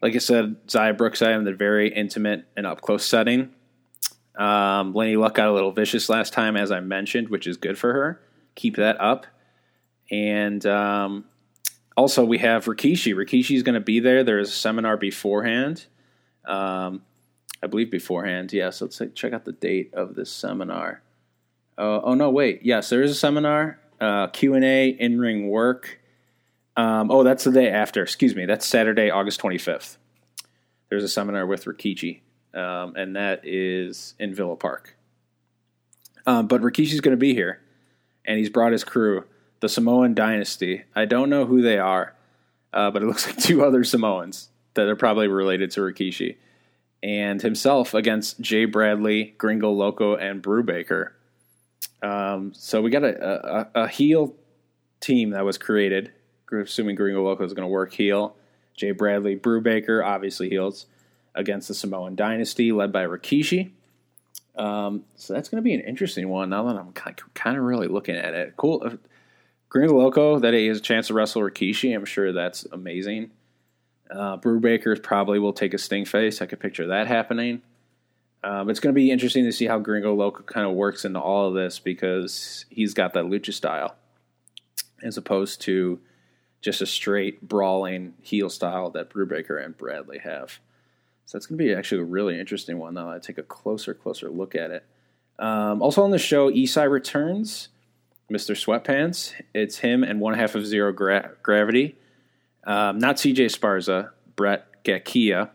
like 0.00 0.14
I 0.14 0.18
said, 0.18 0.56
Xia 0.66 0.96
Brookside 0.96 1.36
in 1.36 1.44
the 1.44 1.52
very 1.52 1.92
intimate 1.92 2.46
and 2.56 2.66
up 2.66 2.80
close 2.80 3.04
setting. 3.04 3.50
Um, 4.34 4.94
Laynie 4.94 5.18
Luck 5.18 5.34
got 5.34 5.48
a 5.48 5.52
little 5.52 5.72
vicious 5.72 6.08
last 6.08 6.32
time, 6.32 6.56
as 6.56 6.72
I 6.72 6.80
mentioned, 6.80 7.28
which 7.28 7.46
is 7.46 7.58
good 7.58 7.76
for 7.76 7.92
her. 7.92 8.22
Keep 8.54 8.76
that 8.76 8.98
up. 8.98 9.26
And 10.10 10.64
um, 10.64 11.26
also, 11.98 12.24
we 12.24 12.38
have 12.38 12.64
Rikishi. 12.64 13.54
Is 13.54 13.62
going 13.62 13.74
to 13.74 13.80
be 13.80 14.00
there. 14.00 14.24
There's 14.24 14.48
a 14.48 14.52
seminar 14.52 14.96
beforehand. 14.96 15.84
Um, 16.46 17.02
I 17.62 17.66
believe 17.66 17.90
beforehand. 17.90 18.52
Yes, 18.52 18.80
let's 18.80 19.00
check 19.14 19.32
out 19.32 19.44
the 19.44 19.52
date 19.52 19.92
of 19.94 20.14
this 20.14 20.30
seminar. 20.30 21.02
Uh, 21.76 22.00
oh 22.02 22.14
no, 22.14 22.30
wait. 22.30 22.60
Yes, 22.62 22.88
there 22.88 23.02
is 23.02 23.10
a 23.10 23.14
seminar. 23.14 23.78
Uh, 24.00 24.28
Q 24.28 24.54
and 24.54 24.64
A, 24.64 24.88
in 24.88 25.18
ring 25.18 25.48
work. 25.48 26.00
Um, 26.76 27.10
oh, 27.10 27.22
that's 27.22 27.44
the 27.44 27.52
day 27.52 27.68
after. 27.68 28.02
Excuse 28.02 28.34
me. 28.34 28.46
That's 28.46 28.66
Saturday, 28.66 29.10
August 29.10 29.40
25th. 29.40 29.96
There's 30.88 31.04
a 31.04 31.08
seminar 31.08 31.46
with 31.46 31.64
Rikishi, 31.64 32.20
um, 32.54 32.96
and 32.96 33.16
that 33.16 33.42
is 33.44 34.14
in 34.18 34.34
Villa 34.34 34.56
Park. 34.56 34.96
Um, 36.26 36.46
but 36.46 36.62
Rikishi's 36.62 37.00
going 37.00 37.16
to 37.16 37.20
be 37.20 37.34
here, 37.34 37.60
and 38.24 38.38
he's 38.38 38.50
brought 38.50 38.72
his 38.72 38.84
crew 38.84 39.24
the 39.60 39.68
Samoan 39.68 40.14
Dynasty. 40.14 40.84
I 40.94 41.04
don't 41.04 41.30
know 41.30 41.44
who 41.44 41.62
they 41.62 41.78
are, 41.78 42.14
uh, 42.72 42.90
but 42.90 43.02
it 43.02 43.06
looks 43.06 43.26
like 43.28 43.38
two 43.38 43.64
other 43.64 43.84
Samoans 43.84 44.48
that 44.74 44.88
are 44.88 44.96
probably 44.96 45.28
related 45.28 45.70
to 45.72 45.80
Rikishi. 45.80 46.36
And 47.02 47.40
himself 47.40 47.94
against 47.94 48.40
Jay 48.40 48.66
Bradley, 48.66 49.34
Gringo 49.38 49.70
Loco, 49.70 50.16
and 50.16 50.42
Brubaker. 50.42 51.12
Um, 52.02 52.52
so 52.54 52.82
we 52.82 52.90
got 52.90 53.04
a, 53.04 53.60
a, 53.74 53.84
a, 53.84 53.88
heel 53.88 54.34
team 55.00 55.30
that 55.30 55.44
was 55.44 55.58
created, 55.58 56.10
assuming 56.50 56.96
Gringo 56.96 57.22
Loco 57.22 57.44
is 57.44 57.52
going 57.52 57.66
to 57.66 57.72
work 57.72 57.92
heel. 57.92 58.36
Jay 58.74 58.92
Bradley, 58.92 59.36
Brubaker, 59.36 60.04
obviously 60.04 60.48
heels, 60.48 60.86
against 61.34 61.68
the 61.68 61.74
Samoan 61.74 62.16
Dynasty, 62.16 62.72
led 62.72 62.92
by 62.92 63.04
Rikishi. 63.04 63.72
Um, 64.56 65.04
so 65.16 65.32
that's 65.32 65.48
going 65.48 65.62
to 65.62 65.64
be 65.64 65.74
an 65.74 65.80
interesting 65.80 66.28
one. 66.28 66.50
Now 66.50 66.64
that 66.64 66.76
I'm 66.76 66.92
kind 66.92 67.56
of 67.56 67.64
really 67.64 67.88
looking 67.88 68.16
at 68.16 68.34
it, 68.34 68.54
cool. 68.56 68.98
Gringo 69.68 69.96
Loco 69.96 70.38
that 70.38 70.52
he 70.52 70.66
has 70.66 70.78
a 70.78 70.82
chance 70.82 71.06
to 71.08 71.14
wrestle 71.14 71.42
Rikishi. 71.42 71.94
I'm 71.94 72.04
sure 72.04 72.32
that's 72.32 72.66
amazing. 72.72 73.30
Uh, 74.12 74.36
probably 74.38 75.38
will 75.38 75.52
take 75.52 75.74
a 75.74 75.78
sting 75.78 76.04
face. 76.04 76.42
I 76.42 76.46
could 76.46 76.60
picture 76.60 76.88
that 76.88 77.06
happening. 77.06 77.62
Um, 78.42 78.70
it's 78.70 78.80
going 78.80 78.94
to 78.94 78.98
be 78.98 79.10
interesting 79.10 79.44
to 79.44 79.52
see 79.52 79.66
how 79.66 79.78
Gringo 79.78 80.14
Loco 80.14 80.42
kind 80.42 80.66
of 80.66 80.72
works 80.72 81.04
into 81.04 81.20
all 81.20 81.48
of 81.48 81.54
this 81.54 81.78
because 81.78 82.64
he's 82.70 82.94
got 82.94 83.12
that 83.12 83.24
lucha 83.24 83.52
style 83.52 83.96
as 85.02 85.16
opposed 85.16 85.60
to 85.62 86.00
just 86.60 86.80
a 86.80 86.86
straight 86.86 87.46
brawling 87.46 88.14
heel 88.22 88.50
style 88.50 88.90
that 88.90 89.10
Brubaker 89.10 89.62
and 89.62 89.76
Bradley 89.76 90.18
have. 90.18 90.58
So 91.26 91.38
that's 91.38 91.46
going 91.46 91.58
to 91.58 91.64
be 91.64 91.74
actually 91.74 92.00
a 92.00 92.04
really 92.04 92.38
interesting 92.38 92.78
one. 92.78 92.94
Now 92.94 93.10
I 93.10 93.18
take 93.18 93.38
a 93.38 93.42
closer, 93.42 93.94
closer 93.94 94.30
look 94.30 94.54
at 94.54 94.70
it. 94.70 94.84
Um, 95.38 95.80
also 95.80 96.02
on 96.02 96.10
the 96.10 96.18
show, 96.18 96.50
Isai 96.50 96.90
returns. 96.90 97.68
Mr. 98.30 98.54
Sweatpants. 98.54 99.34
It's 99.52 99.78
him 99.78 100.04
and 100.04 100.20
one 100.20 100.34
half 100.34 100.54
of 100.54 100.64
Zero 100.64 100.92
Gra- 100.92 101.32
Gravity. 101.42 101.96
Um, 102.64 102.98
not 102.98 103.16
CJ 103.16 103.46
Sparza, 103.46 104.10
Brett 104.36 104.84
Gakiya 104.84 105.50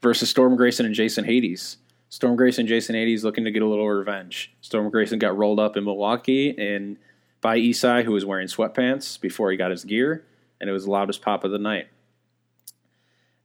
versus 0.00 0.30
Storm 0.30 0.56
Grayson 0.56 0.86
and 0.86 0.94
Jason 0.94 1.24
Hades. 1.24 1.78
Storm 2.08 2.36
Grayson, 2.36 2.62
and 2.62 2.68
Jason 2.68 2.94
Hades 2.94 3.24
looking 3.24 3.44
to 3.44 3.50
get 3.50 3.62
a 3.62 3.66
little 3.66 3.88
revenge. 3.88 4.54
Storm 4.60 4.88
Grayson 4.88 5.18
got 5.18 5.36
rolled 5.36 5.58
up 5.58 5.76
in 5.76 5.82
Milwaukee 5.82 6.56
and 6.56 6.96
by 7.40 7.58
Isai, 7.58 8.04
who 8.04 8.12
was 8.12 8.24
wearing 8.24 8.46
sweatpants 8.46 9.20
before 9.20 9.50
he 9.50 9.56
got 9.56 9.72
his 9.72 9.84
gear, 9.84 10.24
and 10.60 10.70
it 10.70 10.72
was 10.72 10.84
the 10.84 10.90
loudest 10.90 11.22
pop 11.22 11.42
of 11.42 11.50
the 11.50 11.58
night. 11.58 11.88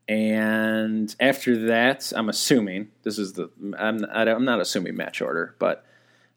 And 0.08 1.14
after 1.20 1.68
that, 1.68 2.14
I'm 2.16 2.30
assuming 2.30 2.90
this 3.04 3.18
is 3.18 3.34
the 3.34 3.50
I'm 3.78 4.06
I'm 4.06 4.46
not 4.46 4.62
assuming 4.62 4.96
match 4.96 5.22
order, 5.22 5.56
but 5.60 5.84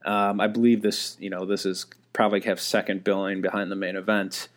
um, 0.04 0.40
I 0.40 0.46
believe 0.46 0.82
this, 0.82 1.16
you 1.20 1.30
know, 1.30 1.44
this 1.44 1.64
is 1.64 1.86
probably 2.12 2.40
have 2.40 2.60
second 2.60 3.04
billing 3.04 3.42
behind 3.42 3.70
the 3.70 3.76
main 3.76 3.96
event. 3.96 4.48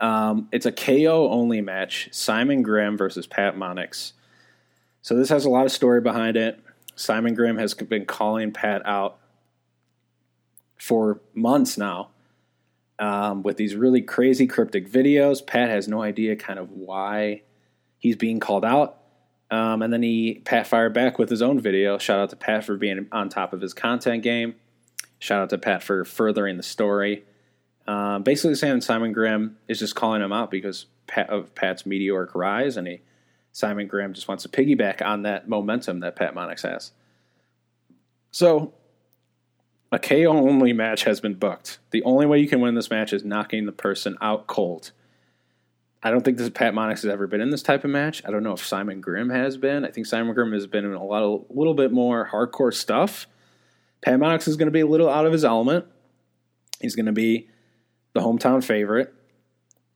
Um, 0.00 0.48
it's 0.52 0.66
a 0.66 0.72
KO 0.72 1.30
only 1.30 1.60
match: 1.60 2.08
Simon 2.12 2.62
Grimm 2.62 2.96
versus 2.96 3.26
Pat 3.26 3.56
Monix. 3.56 4.12
So 5.02 5.14
this 5.14 5.28
has 5.28 5.44
a 5.44 5.50
lot 5.50 5.66
of 5.66 5.72
story 5.72 6.00
behind 6.00 6.36
it. 6.36 6.60
Simon 6.96 7.34
Grimm 7.34 7.58
has 7.58 7.74
been 7.74 8.06
calling 8.06 8.52
Pat 8.52 8.82
out 8.84 9.18
for 10.78 11.20
months 11.34 11.78
now 11.78 12.08
um, 12.98 13.42
with 13.42 13.56
these 13.56 13.76
really 13.76 14.02
crazy 14.02 14.46
cryptic 14.46 14.90
videos. 14.90 15.46
Pat 15.46 15.68
has 15.68 15.88
no 15.88 16.02
idea 16.02 16.36
kind 16.36 16.58
of 16.58 16.70
why 16.70 17.42
he's 17.98 18.16
being 18.16 18.40
called 18.40 18.64
out. 18.64 18.98
Um, 19.50 19.82
and 19.82 19.92
then 19.92 20.02
he 20.02 20.42
Pat 20.44 20.66
fired 20.66 20.92
back 20.92 21.18
with 21.18 21.30
his 21.30 21.40
own 21.40 21.60
video. 21.60 21.98
Shout 21.98 22.18
out 22.18 22.30
to 22.30 22.36
Pat 22.36 22.64
for 22.64 22.76
being 22.76 23.06
on 23.12 23.28
top 23.28 23.52
of 23.52 23.60
his 23.60 23.74
content 23.74 24.22
game. 24.22 24.56
Shout 25.18 25.40
out 25.40 25.50
to 25.50 25.58
Pat 25.58 25.82
for 25.82 26.04
furthering 26.04 26.56
the 26.56 26.62
story. 26.62 27.24
Um, 27.86 28.22
basically 28.22 28.56
saying 28.56 28.80
Simon 28.80 29.12
Grimm 29.12 29.58
is 29.68 29.78
just 29.78 29.94
calling 29.94 30.22
him 30.22 30.32
out 30.32 30.50
because 30.50 30.86
Pat, 31.06 31.30
of 31.30 31.54
Pat's 31.54 31.86
meteoric 31.86 32.34
rise, 32.34 32.76
and 32.76 32.86
he 32.86 33.00
Simon 33.52 33.86
Grimm 33.86 34.12
just 34.12 34.28
wants 34.28 34.42
to 34.42 34.50
piggyback 34.50 35.00
on 35.00 35.22
that 35.22 35.48
momentum 35.48 36.00
that 36.00 36.14
Pat 36.14 36.34
Monix 36.34 36.62
has. 36.62 36.92
So, 38.30 38.74
a 39.90 39.98
KO 39.98 40.26
only 40.26 40.74
match 40.74 41.04
has 41.04 41.20
been 41.20 41.34
booked. 41.34 41.78
The 41.90 42.02
only 42.02 42.26
way 42.26 42.38
you 42.38 42.48
can 42.48 42.60
win 42.60 42.74
this 42.74 42.90
match 42.90 43.14
is 43.14 43.24
knocking 43.24 43.64
the 43.64 43.72
person 43.72 44.18
out 44.20 44.46
cold. 44.46 44.92
I 46.02 46.10
don't 46.10 46.22
think 46.22 46.36
this 46.36 46.50
Pat 46.50 46.74
Monix 46.74 47.02
has 47.02 47.06
ever 47.06 47.26
been 47.26 47.40
in 47.40 47.48
this 47.48 47.62
type 47.62 47.82
of 47.82 47.90
match. 47.90 48.22
I 48.26 48.30
don't 48.30 48.42
know 48.42 48.52
if 48.52 48.64
Simon 48.64 49.00
Grimm 49.00 49.30
has 49.30 49.56
been. 49.56 49.86
I 49.86 49.90
think 49.90 50.06
Simon 50.06 50.34
Grimm 50.34 50.52
has 50.52 50.66
been 50.66 50.84
in 50.84 50.92
a 50.92 51.02
lot 51.02 51.22
of, 51.22 51.46
little 51.48 51.72
bit 51.72 51.92
more 51.92 52.28
hardcore 52.30 52.74
stuff. 52.74 53.26
Pat 54.02 54.18
Monix 54.20 54.46
is 54.46 54.56
going 54.56 54.66
to 54.66 54.70
be 54.70 54.80
a 54.80 54.86
little 54.86 55.08
out 55.08 55.24
of 55.24 55.32
his 55.32 55.44
element. 55.44 55.86
He's 56.78 56.94
going 56.94 57.06
to 57.06 57.12
be 57.12 57.48
the 58.16 58.22
hometown 58.22 58.64
favorite, 58.64 59.12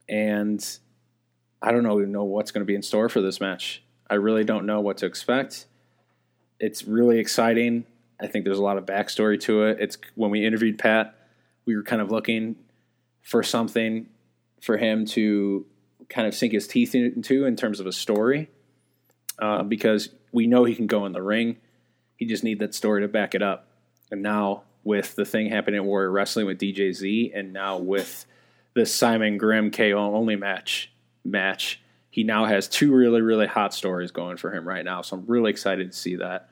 and 0.07 0.63
I 1.63 1.73
don't 1.73 1.83
know 1.83 1.99
know 2.01 2.25
what's 2.25 2.51
going 2.51 2.61
to 2.61 2.67
be 2.67 2.75
in 2.75 2.83
store 2.83 3.09
for 3.09 3.23
this 3.23 3.41
match. 3.41 3.83
I 4.11 4.17
really 4.17 4.45
don't 4.45 4.67
know 4.67 4.81
what 4.81 4.99
to 4.99 5.07
expect. 5.07 5.67
It's 6.59 6.85
really 6.85 7.19
exciting. 7.19 7.87
I 8.21 8.27
think 8.27 8.45
there's 8.45 8.59
a 8.59 8.63
lot 8.63 8.77
of 8.77 8.85
backstory 8.85 9.41
to 9.41 9.65
it. 9.65 9.79
It's 9.81 9.97
when 10.17 10.31
we 10.31 10.45
interviewed 10.45 10.79
Pat, 10.79 11.15
we 11.65 11.75
were 11.75 11.83
kind 11.83 12.03
of 12.03 12.11
looking 12.11 12.57
for 13.23 13.43
something 13.43 14.07
for 14.61 14.77
him 14.77 15.07
to 15.07 15.65
kind 16.11 16.27
of 16.29 16.35
sink 16.35 16.53
his 16.53 16.67
teeth 16.67 16.95
into 16.95 17.47
in 17.47 17.57
terms 17.57 17.81
of 17.81 17.87
a 17.87 17.93
story, 17.93 18.51
uh, 19.39 19.63
because 19.63 20.11
we 20.31 20.47
know 20.47 20.65
he 20.65 20.75
can 20.75 20.87
go 20.87 21.07
in 21.07 21.13
the 21.13 21.23
ring. 21.23 21.57
He 22.17 22.27
just 22.27 22.45
need 22.45 22.59
that 22.59 22.75
story 22.75 23.01
to 23.01 23.09
back 23.09 23.35
it 23.35 23.41
up. 23.41 23.69
And 24.11 24.23
now 24.23 24.65
with 24.85 25.15
the 25.15 25.25
thing 25.25 25.49
happening 25.49 25.79
at 25.79 25.85
Warrior 25.85 26.11
Wrestling 26.11 26.47
with 26.47 26.59
DJZ, 26.59 27.33
and 27.35 27.53
now 27.53 27.79
with 27.79 28.27
the 28.75 28.87
Simon 28.87 29.39
Grimm 29.39 29.71
KO 29.71 30.15
only 30.15 30.37
match 30.37 30.93
match, 31.25 31.81
he 32.09 32.25
now 32.25 32.47
has 32.47 32.69
two 32.69 32.95
really 32.95 33.21
really 33.21 33.47
hot 33.47 33.75
stories 33.75 34.11
going 34.11 34.37
for 34.37 34.55
him 34.55 34.67
right 34.67 34.85
now. 34.85 35.03
So 35.03 35.17
I'm 35.17 35.27
really 35.27 35.51
excited 35.51 35.91
to 35.91 35.97
see 35.97 36.17
that. 36.17 36.49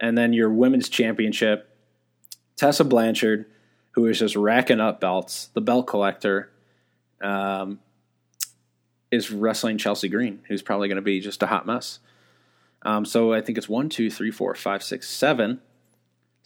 And 0.00 0.16
then 0.16 0.32
your 0.32 0.50
women's 0.50 0.88
championship, 0.88 1.74
Tessa 2.56 2.84
Blanchard, 2.84 3.46
who 3.92 4.06
is 4.06 4.18
just 4.18 4.36
racking 4.36 4.80
up 4.80 5.00
belts, 5.00 5.48
the 5.54 5.60
belt 5.60 5.86
collector, 5.86 6.50
um, 7.22 7.80
is 9.10 9.30
wrestling 9.30 9.78
Chelsea 9.78 10.08
Green, 10.08 10.40
who's 10.48 10.62
probably 10.62 10.88
going 10.88 10.96
to 10.96 11.02
be 11.02 11.20
just 11.20 11.42
a 11.42 11.46
hot 11.46 11.66
mess. 11.66 11.98
Um, 12.82 13.04
so 13.04 13.32
I 13.32 13.40
think 13.40 13.56
it's 13.56 13.68
one, 13.68 13.88
two, 13.88 14.10
three, 14.10 14.30
four, 14.30 14.54
five, 14.54 14.82
six, 14.82 15.08
seven 15.08 15.60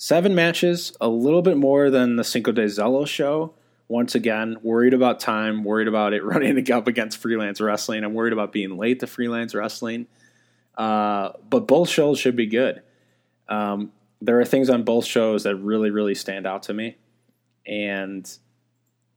Seven 0.02 0.34
matches, 0.34 0.94
a 0.98 1.10
little 1.10 1.42
bit 1.42 1.58
more 1.58 1.90
than 1.90 2.16
the 2.16 2.24
Cinco 2.24 2.52
de 2.52 2.64
Zelo 2.64 3.06
show. 3.06 3.52
Once 3.86 4.14
again, 4.14 4.56
worried 4.62 4.94
about 4.94 5.20
time, 5.20 5.62
worried 5.62 5.88
about 5.88 6.14
it 6.14 6.24
running 6.24 6.72
up 6.72 6.88
against 6.88 7.18
freelance 7.18 7.60
wrestling. 7.60 8.02
I'm 8.02 8.14
worried 8.14 8.32
about 8.32 8.50
being 8.50 8.78
late 8.78 9.00
to 9.00 9.06
freelance 9.06 9.54
wrestling. 9.54 10.06
Uh, 10.74 11.32
but 11.50 11.68
both 11.68 11.90
shows 11.90 12.18
should 12.18 12.34
be 12.34 12.46
good. 12.46 12.80
Um, 13.46 13.92
there 14.22 14.40
are 14.40 14.44
things 14.46 14.70
on 14.70 14.84
both 14.84 15.04
shows 15.04 15.42
that 15.42 15.56
really, 15.56 15.90
really 15.90 16.14
stand 16.14 16.46
out 16.46 16.62
to 16.62 16.72
me. 16.72 16.96
And 17.66 18.26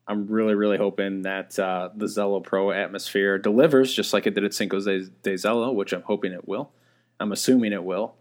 I'm 0.06 0.28
really, 0.28 0.54
really 0.54 0.78
hoping 0.78 1.22
that 1.22 1.58
uh, 1.58 1.91
the 1.96 2.08
Zelo 2.08 2.43
Pro 2.43 2.72
atmosphere 2.72 3.38
delivers 3.38 3.93
just 3.93 4.12
like 4.12 4.28
it 4.28 4.36
did 4.36 4.43
at 4.43 4.54
Cinco 4.54 4.82
de, 4.82 5.06
de 5.06 5.36
Zelo, 5.36 5.74
which 5.74 5.93
I'm 5.93 6.02
hoping 6.02 6.34
it 6.34 6.46
will. 6.46 6.72
I'm 7.22 7.32
assuming 7.32 7.72
it 7.72 7.86
will. 7.86 8.15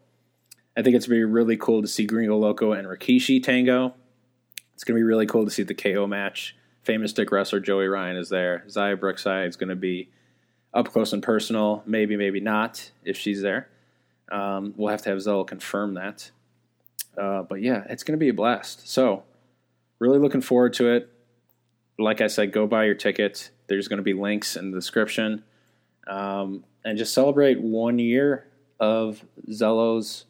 I 0.76 0.82
think 0.82 0.96
it's 0.96 1.06
going 1.06 1.20
to 1.20 1.26
be 1.26 1.32
really 1.32 1.56
cool 1.56 1.82
to 1.82 1.88
see 1.88 2.06
Gringo 2.06 2.36
Loco 2.36 2.72
and 2.72 2.86
Rikishi 2.86 3.42
tango. 3.42 3.94
It's 4.74 4.84
going 4.84 4.96
to 4.96 4.98
be 4.98 5.04
really 5.04 5.26
cool 5.26 5.44
to 5.44 5.50
see 5.50 5.62
the 5.62 5.74
KO 5.74 6.06
match. 6.06 6.56
Famous 6.82 7.12
Dick 7.12 7.30
wrestler 7.30 7.60
Joey 7.60 7.86
Ryan 7.86 8.16
is 8.16 8.30
there. 8.30 8.64
Xia 8.68 8.98
Brookside 8.98 9.48
is 9.48 9.56
going 9.56 9.68
to 9.68 9.76
be 9.76 10.08
up 10.74 10.88
close 10.88 11.12
and 11.12 11.22
personal. 11.22 11.82
Maybe, 11.86 12.16
maybe 12.16 12.40
not 12.40 12.90
if 13.04 13.16
she's 13.16 13.42
there. 13.42 13.68
Um, 14.30 14.72
we'll 14.76 14.90
have 14.90 15.02
to 15.02 15.10
have 15.10 15.18
Zelo 15.18 15.46
confirm 15.46 15.94
that. 15.94 16.30
Uh, 17.16 17.42
but 17.42 17.60
yeah, 17.60 17.84
it's 17.90 18.02
going 18.02 18.18
to 18.18 18.22
be 18.22 18.30
a 18.30 18.34
blast. 18.34 18.88
So, 18.88 19.24
really 19.98 20.18
looking 20.18 20.40
forward 20.40 20.72
to 20.74 20.88
it. 20.88 21.10
Like 21.98 22.22
I 22.22 22.26
said, 22.26 22.50
go 22.52 22.66
buy 22.66 22.84
your 22.84 22.94
ticket. 22.94 23.50
There's 23.66 23.88
going 23.88 23.98
to 23.98 24.02
be 24.02 24.14
links 24.14 24.56
in 24.56 24.70
the 24.70 24.78
description. 24.78 25.44
Um, 26.06 26.64
and 26.84 26.96
just 26.96 27.12
celebrate 27.12 27.60
one 27.60 27.98
year 27.98 28.46
of 28.80 29.24
Zelo's 29.50 30.24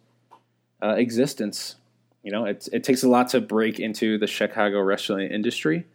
uh, 0.83 0.95
existence. 0.97 1.77
You 2.23 2.33
know, 2.33 2.45
it, 2.45 2.69
it 2.73 2.85
takes 2.85 3.03
a 3.03 3.09
lot 3.09 3.29
to 3.31 3.41
break 3.41 3.81
into 3.81 4.19
the 4.19 4.27
Chicago 4.27 4.81
wrestling 4.81 5.31
industry. 5.31 5.87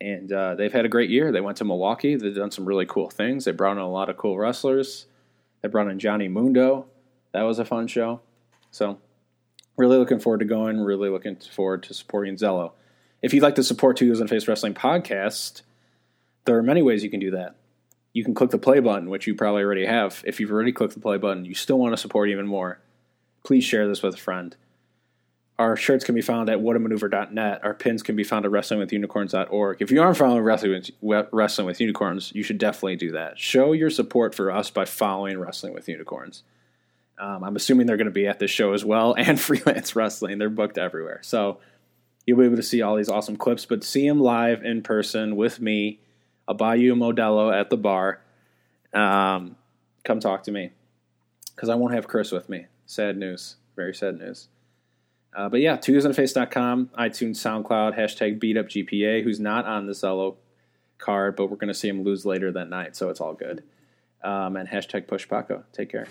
And 0.00 0.30
uh, 0.30 0.54
they've 0.54 0.72
had 0.72 0.84
a 0.84 0.88
great 0.88 1.10
year. 1.10 1.32
They 1.32 1.40
went 1.40 1.56
to 1.58 1.64
Milwaukee. 1.64 2.16
They've 2.16 2.34
done 2.34 2.50
some 2.50 2.66
really 2.66 2.86
cool 2.86 3.08
things. 3.08 3.44
They 3.44 3.52
brought 3.52 3.72
in 3.72 3.78
a 3.78 3.88
lot 3.88 4.10
of 4.10 4.16
cool 4.16 4.36
wrestlers. 4.36 5.06
They 5.62 5.68
brought 5.68 5.88
in 5.88 5.98
Johnny 5.98 6.28
Mundo. 6.28 6.86
That 7.32 7.42
was 7.42 7.58
a 7.58 7.64
fun 7.64 7.86
show. 7.86 8.20
So, 8.70 8.98
really 9.76 9.96
looking 9.96 10.20
forward 10.20 10.40
to 10.40 10.44
going. 10.44 10.80
Really 10.80 11.08
looking 11.08 11.36
forward 11.36 11.82
to 11.84 11.94
supporting 11.94 12.36
Zelo. 12.36 12.72
If 13.22 13.32
you'd 13.32 13.42
like 13.42 13.54
to 13.54 13.64
support 13.64 13.96
Two 13.96 14.12
and 14.12 14.28
Face 14.28 14.46
Wrestling 14.46 14.74
podcast, 14.74 15.62
there 16.44 16.56
are 16.58 16.62
many 16.62 16.82
ways 16.82 17.02
you 17.02 17.10
can 17.10 17.20
do 17.20 17.30
that. 17.30 17.56
You 18.12 18.22
can 18.22 18.34
click 18.34 18.50
the 18.50 18.58
play 18.58 18.80
button, 18.80 19.08
which 19.08 19.26
you 19.26 19.34
probably 19.34 19.62
already 19.62 19.86
have. 19.86 20.22
If 20.26 20.40
you've 20.40 20.52
already 20.52 20.72
clicked 20.72 20.94
the 20.94 21.00
play 21.00 21.16
button, 21.16 21.44
you 21.44 21.54
still 21.54 21.78
want 21.78 21.94
to 21.94 21.96
support 21.96 22.28
even 22.28 22.46
more 22.46 22.80
please 23.46 23.64
share 23.64 23.86
this 23.86 24.02
with 24.02 24.14
a 24.14 24.18
friend. 24.18 24.56
Our 25.58 25.76
shirts 25.76 26.04
can 26.04 26.14
be 26.14 26.20
found 26.20 26.50
at 26.50 26.58
whatamaneuver.net. 26.58 27.64
Our 27.64 27.72
pins 27.74 28.02
can 28.02 28.16
be 28.16 28.24
found 28.24 28.44
at 28.44 28.50
wrestlingwithunicorns.org. 28.50 29.80
If 29.80 29.90
you 29.90 30.02
aren't 30.02 30.18
following 30.18 30.42
Wrestling 30.42 30.82
with, 31.00 31.28
Wrestling 31.32 31.66
with 31.66 31.80
Unicorns, 31.80 32.32
you 32.34 32.42
should 32.42 32.58
definitely 32.58 32.96
do 32.96 33.12
that. 33.12 33.38
Show 33.38 33.72
your 33.72 33.88
support 33.88 34.34
for 34.34 34.50
us 34.50 34.68
by 34.68 34.84
following 34.84 35.38
Wrestling 35.38 35.72
with 35.72 35.88
Unicorns. 35.88 36.42
Um, 37.18 37.44
I'm 37.44 37.56
assuming 37.56 37.86
they're 37.86 37.96
going 37.96 38.06
to 38.06 38.10
be 38.10 38.26
at 38.26 38.38
this 38.38 38.50
show 38.50 38.74
as 38.74 38.84
well 38.84 39.14
and 39.18 39.40
freelance 39.40 39.96
wrestling. 39.96 40.38
They're 40.38 40.50
booked 40.50 40.76
everywhere. 40.76 41.20
So 41.22 41.58
you'll 42.26 42.38
be 42.38 42.44
able 42.44 42.56
to 42.56 42.62
see 42.62 42.82
all 42.82 42.96
these 42.96 43.08
awesome 43.08 43.36
clips, 43.36 43.64
but 43.64 43.84
see 43.84 44.06
them 44.06 44.20
live 44.20 44.62
in 44.64 44.82
person 44.82 45.36
with 45.36 45.60
me. 45.60 46.00
I'll 46.48 46.54
buy 46.54 46.74
you 46.74 46.92
a 46.92 46.96
Modelo 46.96 47.58
at 47.58 47.70
the 47.70 47.78
bar. 47.78 48.20
Um, 48.92 49.56
come 50.04 50.20
talk 50.20 50.42
to 50.42 50.52
me 50.52 50.72
because 51.54 51.68
I 51.68 51.76
won't 51.76 51.94
have 51.94 52.08
Chris 52.08 52.30
with 52.32 52.48
me. 52.48 52.66
Sad 52.86 53.18
news. 53.18 53.56
Very 53.74 53.94
sad 53.94 54.18
news. 54.18 54.48
Uh, 55.36 55.50
but 55.50 55.60
yeah, 55.60 55.76
twosonface.com, 55.76 56.90
iTunes, 56.98 57.36
SoundCloud, 57.36 57.98
hashtag 57.98 58.40
beatupgpa, 58.40 59.22
who's 59.22 59.38
not 59.38 59.66
on 59.66 59.86
the 59.86 59.92
Zelo 59.92 60.36
card, 60.96 61.36
but 61.36 61.50
we're 61.50 61.56
going 61.56 61.68
to 61.68 61.74
see 61.74 61.88
him 61.88 62.02
lose 62.04 62.24
later 62.24 62.50
that 62.52 62.70
night, 62.70 62.96
so 62.96 63.10
it's 63.10 63.20
all 63.20 63.34
good. 63.34 63.62
Um, 64.24 64.56
and 64.56 64.66
hashtag 64.68 65.06
push 65.06 65.28
Paco. 65.28 65.64
Take 65.72 65.90
care. 65.90 66.06